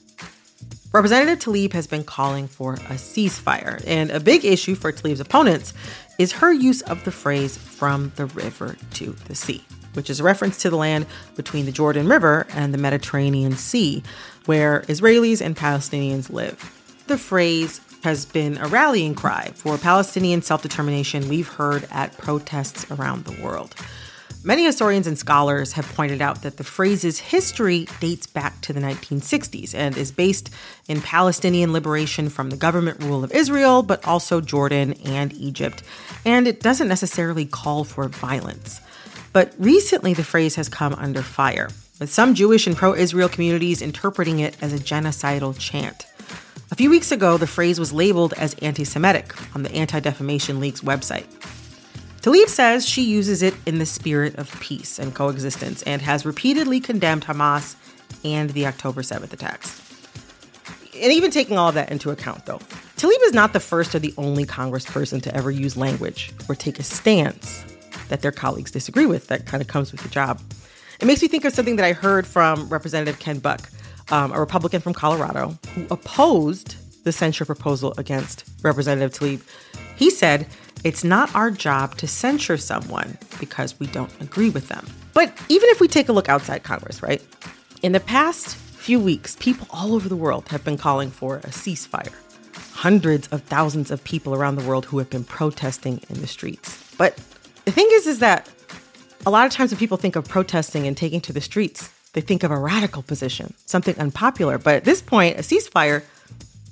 Representative 0.93 1.41
Tlaib 1.41 1.73
has 1.73 1.87
been 1.87 2.05
calling 2.05 2.47
for 2.47 2.75
a 2.75 2.95
ceasefire, 2.95 3.83
and 3.87 4.11
a 4.11 4.21
big 4.21 4.45
issue 4.45 4.75
for 4.75 4.93
Tlaib's 4.93 5.21
opponents 5.21 5.75
is 6.19 6.33
her 6.33 6.53
use 6.53 6.83
of 6.83 7.05
the 7.05 7.11
phrase 7.11 7.57
from 7.57 8.13
the 8.15 8.27
river 8.27 8.77
to 8.93 9.17
the 9.27 9.35
sea, 9.35 9.65
which 9.95 10.09
is 10.09 10.21
a 10.21 10.23
reference 10.23 10.63
to 10.63 10.71
the 10.71 10.77
land 10.77 11.07
between 11.35 11.67
the 11.67 11.73
Jordan 11.73 12.09
River 12.09 12.47
and 12.51 12.73
the 12.73 12.79
Mediterranean 12.79 13.57
Sea, 13.57 14.05
where 14.47 14.83
Israelis 14.83 15.41
and 15.41 15.57
Palestinians 15.57 16.31
live. 16.31 16.71
The 17.09 17.19
phrase 17.19 17.81
has 18.05 18.27
been 18.27 18.59
a 18.59 18.69
rallying 18.69 19.15
cry 19.15 19.51
for 19.55 19.79
Palestinian 19.79 20.43
self 20.43 20.61
determination 20.61 21.27
we've 21.27 21.49
heard 21.49 21.89
at 21.91 22.15
protests 22.19 22.91
around 22.91 23.25
the 23.25 23.43
world. 23.43 23.75
Many 24.43 24.67
historians 24.67 25.07
and 25.07 25.19
scholars 25.19 25.73
have 25.73 25.91
pointed 25.95 26.21
out 26.21 26.43
that 26.43 26.59
the 26.59 26.65
phrase's 26.65 27.19
history 27.19 27.89
dates 28.01 28.27
back 28.27 28.61
to 28.61 28.75
the 28.75 28.81
1960s 28.81 29.75
and 29.75 29.97
is 29.97 30.13
based 30.13 30.51
in 30.87 31.01
Palestinian 31.01 31.73
liberation 31.73 32.29
from 32.29 32.51
the 32.51 32.59
government 32.59 33.03
rule 33.03 33.25
of 33.25 33.33
Israel, 33.33 33.83
but 33.83 34.07
also 34.07 34.43
Jordan 34.43 34.93
and 35.07 35.33
Egypt. 35.33 35.83
And 36.27 36.47
it 36.47 36.61
doesn't 36.61 36.89
necessarily 36.89 37.47
call 37.47 37.85
for 37.85 38.07
violence. 38.11 38.83
But 39.33 39.55
recently, 39.59 40.13
the 40.13 40.25
phrase 40.25 40.57
has 40.57 40.69
come 40.69 40.93
under 40.93 41.23
fire, 41.23 41.71
with 41.99 42.13
some 42.13 42.35
Jewish 42.35 42.67
and 42.67 42.77
pro 42.77 42.95
Israel 42.95 43.31
communities 43.31 43.81
interpreting 43.81 44.41
it 44.41 44.59
as 44.61 44.75
a 44.75 44.79
genocidal 44.79 45.59
chant. 45.59 46.05
A 46.75 46.77
few 46.77 46.91
weeks 46.91 47.13
ago, 47.13 47.37
the 47.37 47.47
phrase 47.47 47.79
was 47.79 47.93
labeled 47.93 48.35
as 48.37 48.55
anti 48.55 48.83
Semitic 48.83 49.33
on 49.55 49.63
the 49.63 49.73
Anti 49.77 50.01
Defamation 50.01 50.59
League's 50.59 50.81
website. 50.81 51.27
Tlaib 52.21 52.49
says 52.49 52.85
she 52.85 53.03
uses 53.03 53.43
it 53.43 53.55
in 53.65 53.79
the 53.79 53.87
spirit 53.87 54.35
of 54.41 54.51
peace 54.59 54.99
and 54.99 55.15
coexistence 55.15 55.85
and 55.85 56.03
has 56.03 56.27
repeatedly 56.27 56.81
condemned 56.81 57.27
Hamas 57.27 57.77
and 58.25 58.51
the 58.51 58.67
October 58.67 59.03
7th 59.03 59.33
attacks. 59.33 59.81
And 61.01 61.13
even 61.13 61.31
taking 61.31 61.59
all 61.59 61.71
that 61.71 61.93
into 61.93 62.11
account, 62.11 62.45
though, 62.45 62.59
Tlaib 62.97 63.23
is 63.23 63.33
not 63.33 63.53
the 63.53 63.61
first 63.61 63.95
or 63.95 64.01
the 64.01 64.13
only 64.19 64.45
congressperson 64.45 65.23
to 65.23 65.37
ever 65.37 65.53
use 65.53 65.77
language 65.77 66.33
or 66.49 66.57
take 66.57 66.81
a 66.81 66.83
stance 66.83 67.65
that 68.09 68.21
their 68.21 68.33
colleagues 68.33 68.73
disagree 68.73 69.07
with. 69.07 69.29
That 69.29 69.47
kind 69.47 69.61
of 69.61 69.69
comes 69.69 69.93
with 69.93 70.03
the 70.03 70.09
job. 70.09 70.41
It 70.99 71.05
makes 71.05 71.23
me 71.23 71.29
think 71.29 71.45
of 71.45 71.53
something 71.55 71.77
that 71.77 71.87
I 71.87 71.93
heard 71.93 72.27
from 72.27 72.69
Representative 72.69 73.21
Ken 73.21 73.39
Buck 73.39 73.71
um, 74.11 74.33
a 74.33 74.41
Republican 74.41 74.81
from 74.81 74.95
Colorado, 74.95 75.59
who 75.75 75.87
opposed 75.91 76.77
the 77.05 77.13
censure 77.13 77.45
proposal 77.45 77.95
against 77.99 78.45
Representative 78.63 79.13
Tlaib. 79.13 79.43
He 79.97 80.11
said, 80.11 80.47
It's 80.83 81.05
not 81.05 81.35
our 81.35 81.51
job 81.51 81.97
to 81.99 82.07
censure 82.07 82.57
someone 82.57 83.19
because 83.39 83.79
we 83.79 83.87
don't 83.89 84.11
agree 84.21 84.51
with 84.51 84.69
them. 84.69 84.87
But 85.13 85.33
even 85.49 85.69
if 85.71 85.81
we 85.81 85.89
take 85.89 86.09
a 86.09 86.13
look 86.13 86.29
outside 86.29 86.63
Congress, 86.63 87.03
right? 87.03 87.23
In 87.83 87.93
the 87.93 88.01
past 88.01 88.57
few 88.57 88.99
weeks, 88.99 89.37
people 89.39 89.67
all 89.71 89.95
over 89.95 90.09
the 90.09 90.17
world 90.17 90.49
have 90.49 90.65
been 90.65 90.77
calling 90.77 91.11
for 91.11 91.37
a 91.39 91.49
ceasefire. 91.49 92.13
Hundreds 92.73 93.29
of 93.29 93.43
thousands 93.45 93.91
of 93.91 94.03
people 94.05 94.35
around 94.35 94.57
the 94.57 94.65
world 94.67 94.85
who 94.85 94.99
have 94.99 95.09
been 95.09 95.25
protesting 95.25 96.01
in 96.11 96.21
the 96.21 96.27
streets. 96.27 96.95
But 96.99 97.17
the 97.65 97.71
thing 97.71 97.89
is, 97.93 98.07
is 98.07 98.19
that 98.19 98.51
a 99.25 99.31
lot 99.31 99.47
of 99.47 99.53
times 99.53 99.71
when 99.71 99.79
people 99.79 99.97
think 99.97 100.17
of 100.17 100.29
protesting 100.29 100.87
and 100.87 100.97
taking 100.97 101.21
to 101.23 101.33
the 101.33 101.41
streets, 101.41 101.91
they 102.15 102.21
think 102.21 102.43
of 102.43 102.51
a 102.51 102.59
radical 102.59 103.03
position, 103.03 103.55
something 103.67 103.99
unpopular. 103.99 104.57
But 104.57 104.77
at 104.77 104.85
this 104.85 105.03
point, 105.03 105.37
a 105.37 105.43
ceasefire 105.43 106.03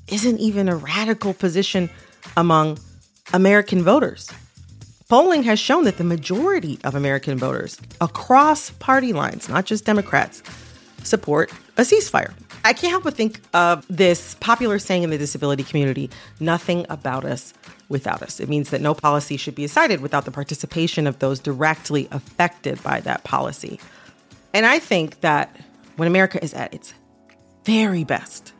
isn't 0.08 0.38
even 0.38 0.68
a 0.68 0.76
radical 0.76 1.34
position 1.34 1.90
among 2.36 2.78
American 3.32 3.82
voters. 3.82 4.30
Polling 5.08 5.42
has 5.42 5.58
shown 5.58 5.84
that 5.84 5.98
the 5.98 6.04
majority 6.04 6.78
of 6.84 6.94
American 6.94 7.36
voters 7.36 7.78
across 8.00 8.70
party 8.70 9.12
lines, 9.12 9.48
not 9.48 9.66
just 9.66 9.84
Democrats, 9.84 10.42
support 11.02 11.52
a 11.76 11.82
ceasefire. 11.82 12.32
I 12.64 12.72
can't 12.72 12.92
help 12.92 13.04
but 13.04 13.14
think 13.14 13.40
of 13.52 13.84
this 13.88 14.36
popular 14.36 14.78
saying 14.78 15.02
in 15.02 15.10
the 15.10 15.18
disability 15.18 15.64
community 15.64 16.08
nothing 16.38 16.86
about 16.88 17.24
us 17.24 17.52
without 17.88 18.22
us. 18.22 18.40
It 18.40 18.48
means 18.48 18.70
that 18.70 18.80
no 18.80 18.94
policy 18.94 19.36
should 19.36 19.54
be 19.56 19.62
decided 19.62 20.00
without 20.00 20.24
the 20.24 20.30
participation 20.30 21.06
of 21.06 21.18
those 21.18 21.40
directly 21.40 22.08
affected 22.12 22.82
by 22.82 23.00
that 23.00 23.24
policy. 23.24 23.80
And 24.54 24.66
I 24.66 24.78
think 24.78 25.20
that 25.20 25.54
when 25.96 26.08
America 26.08 26.42
is 26.42 26.54
at 26.54 26.72
its 26.74 26.94
very 27.64 28.04
best, 28.04 28.52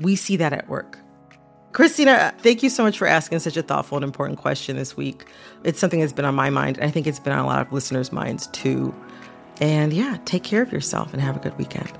we 0.00 0.16
see 0.16 0.36
that 0.36 0.52
at 0.52 0.68
work. 0.68 0.98
Christina, 1.72 2.34
thank 2.38 2.62
you 2.62 2.70
so 2.70 2.82
much 2.82 2.98
for 2.98 3.06
asking 3.06 3.40
such 3.40 3.56
a 3.56 3.62
thoughtful 3.62 3.98
and 3.98 4.04
important 4.04 4.38
question 4.38 4.76
this 4.76 4.96
week. 4.96 5.26
It's 5.64 5.78
something 5.78 6.00
that's 6.00 6.12
been 6.12 6.24
on 6.24 6.34
my 6.34 6.50
mind, 6.50 6.78
and 6.78 6.86
I 6.86 6.90
think 6.90 7.06
it's 7.06 7.20
been 7.20 7.32
on 7.32 7.44
a 7.44 7.46
lot 7.46 7.64
of 7.64 7.72
listeners' 7.72 8.10
minds 8.10 8.46
too. 8.48 8.94
And 9.60 9.92
yeah, 9.92 10.18
take 10.24 10.44
care 10.44 10.62
of 10.62 10.72
yourself 10.72 11.12
and 11.12 11.20
have 11.20 11.36
a 11.36 11.40
good 11.40 11.56
weekend. 11.58 11.92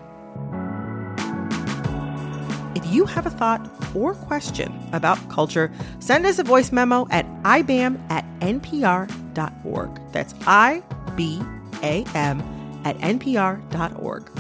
If 2.75 2.93
you 2.93 3.05
have 3.05 3.27
a 3.27 3.31
thought 3.31 3.71
or 3.95 4.15
question 4.15 4.73
about 4.93 5.29
culture, 5.29 5.71
send 5.99 6.25
us 6.25 6.39
a 6.39 6.45
voice 6.45 6.73
memo 6.73 7.07
at 7.11 7.27
ibam 7.43 8.01
at 8.11 8.25
npr.org. 8.41 10.01
That's 10.13 10.35
I 10.47 10.83
B 11.15 11.43
A 11.83 12.05
M 12.15 12.43
at 12.85 12.97
npr.org. 12.99 14.31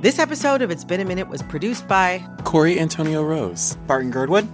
This 0.00 0.18
episode 0.18 0.62
of 0.62 0.70
It's 0.70 0.84
Been 0.84 1.00
a 1.00 1.04
Minute 1.04 1.28
was 1.28 1.42
produced 1.42 1.86
by 1.86 2.24
Corey 2.44 2.80
Antonio 2.80 3.22
Rose, 3.22 3.76
Barton 3.86 4.10
Girdwood. 4.10 4.48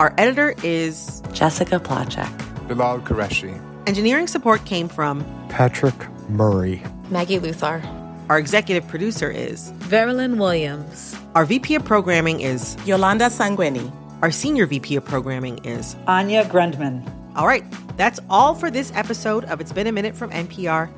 Our 0.00 0.12
editor 0.18 0.54
is 0.64 1.22
Jessica 1.32 1.78
Placzek, 1.78 2.66
Bilal 2.66 3.00
Qureshi. 3.00 3.60
Engineering 3.86 4.26
support 4.26 4.64
came 4.64 4.88
from 4.88 5.24
Patrick 5.48 5.94
Murray, 6.28 6.82
Maggie 7.10 7.38
Luthar. 7.38 7.84
Our 8.28 8.38
executive 8.38 8.86
producer 8.88 9.30
is 9.30 9.72
Veralyn 9.78 10.38
Williams. 10.38 11.16
Our 11.34 11.44
VP 11.44 11.74
of 11.76 11.84
programming 11.84 12.40
is 12.40 12.76
Yolanda 12.84 13.26
Sangweni. 13.26 13.92
Our 14.22 14.30
senior 14.30 14.66
VP 14.66 14.96
of 14.96 15.04
programming 15.04 15.64
is 15.64 15.96
Anya 16.06 16.44
Grundmann. 16.44 17.04
All 17.36 17.46
right, 17.46 17.64
that's 17.96 18.20
all 18.28 18.54
for 18.54 18.70
this 18.70 18.92
episode 18.94 19.44
of 19.46 19.60
It's 19.60 19.72
Been 19.72 19.86
a 19.86 19.92
Minute 19.92 20.16
from 20.16 20.30
NPR. 20.30 20.90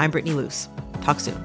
I'm 0.00 0.10
Brittany 0.10 0.34
Luse. 0.34 0.66
Talk 1.02 1.20
soon. 1.20 1.38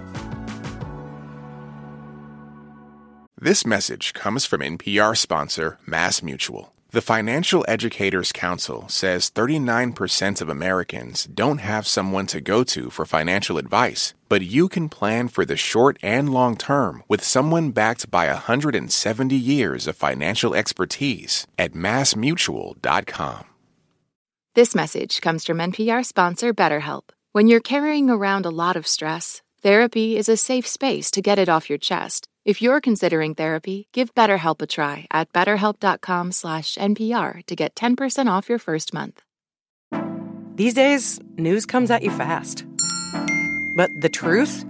This 3.37 3.65
message 3.65 4.13
comes 4.13 4.45
from 4.45 4.61
NPR 4.61 5.17
sponsor 5.17 5.77
Mass 5.85 6.23
Mutual. 6.23 6.73
The 6.91 7.01
Financial 7.01 7.65
Educators 7.67 8.31
Council 8.31 8.87
says 8.87 9.29
39% 9.29 10.39
of 10.41 10.47
Americans 10.47 11.25
don't 11.25 11.57
have 11.57 11.85
someone 11.85 12.27
to 12.27 12.39
go 12.39 12.63
to 12.63 12.89
for 12.89 13.05
financial 13.05 13.57
advice, 13.57 14.13
but 14.29 14.41
you 14.41 14.69
can 14.69 14.87
plan 14.87 15.27
for 15.27 15.43
the 15.43 15.57
short 15.57 15.97
and 16.01 16.29
long 16.29 16.55
term 16.55 17.03
with 17.09 17.21
someone 17.21 17.71
backed 17.71 18.09
by 18.09 18.27
170 18.27 19.35
years 19.35 19.85
of 19.85 19.97
financial 19.97 20.55
expertise 20.55 21.45
at 21.59 21.73
massmutual.com. 21.73 23.43
This 24.53 24.73
message 24.73 25.19
comes 25.19 25.43
from 25.43 25.57
NPR 25.57 26.05
sponsor 26.05 26.53
BetterHelp. 26.53 27.09
When 27.35 27.47
you're 27.47 27.59
carrying 27.59 28.09
around 28.09 28.45
a 28.45 28.49
lot 28.49 28.77
of 28.77 28.87
stress, 28.87 29.41
therapy 29.61 30.15
is 30.15 30.29
a 30.29 30.37
safe 30.37 30.65
space 30.65 31.11
to 31.11 31.21
get 31.21 31.37
it 31.37 31.49
off 31.49 31.69
your 31.69 31.77
chest. 31.77 32.29
If 32.45 32.61
you're 32.61 32.79
considering 32.79 33.35
therapy, 33.35 33.89
give 33.91 34.15
BetterHelp 34.15 34.61
a 34.61 34.65
try 34.65 35.05
at 35.11 35.33
betterhelp.com/npr 35.33 37.45
to 37.45 37.55
get 37.57 37.75
10% 37.75 38.29
off 38.29 38.47
your 38.47 38.57
first 38.57 38.93
month. 38.93 39.21
These 40.55 40.75
days, 40.75 41.19
news 41.35 41.65
comes 41.65 41.91
at 41.91 42.03
you 42.03 42.11
fast. 42.11 42.63
But 43.75 43.89
the 43.99 44.07
truth, 44.07 44.63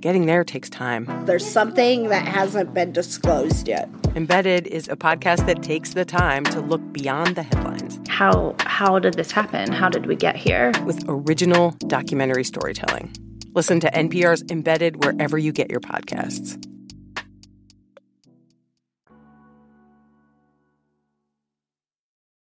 getting 0.00 0.26
there 0.26 0.44
takes 0.44 0.70
time. 0.70 1.08
There's 1.26 1.44
something 1.44 2.08
that 2.10 2.28
hasn't 2.28 2.72
been 2.72 2.92
disclosed 2.92 3.66
yet. 3.66 3.88
Embedded 4.14 4.68
is 4.68 4.88
a 4.88 4.94
podcast 4.94 5.46
that 5.46 5.64
takes 5.64 5.94
the 5.94 6.04
time 6.04 6.44
to 6.44 6.60
look 6.60 6.82
beyond 6.92 7.34
the 7.34 7.42
headlines. 7.42 7.98
How 8.16 8.54
how 8.60 8.98
did 8.98 9.12
this 9.12 9.30
happen? 9.30 9.70
How 9.70 9.90
did 9.90 10.06
we 10.06 10.16
get 10.16 10.36
here? 10.36 10.72
With 10.86 11.04
original 11.06 11.72
documentary 11.86 12.44
storytelling. 12.44 13.14
Listen 13.52 13.78
to 13.80 13.90
NPR's 13.90 14.42
Embedded 14.50 15.04
wherever 15.04 15.36
you 15.36 15.52
get 15.52 15.70
your 15.70 15.80
podcasts. 15.80 16.56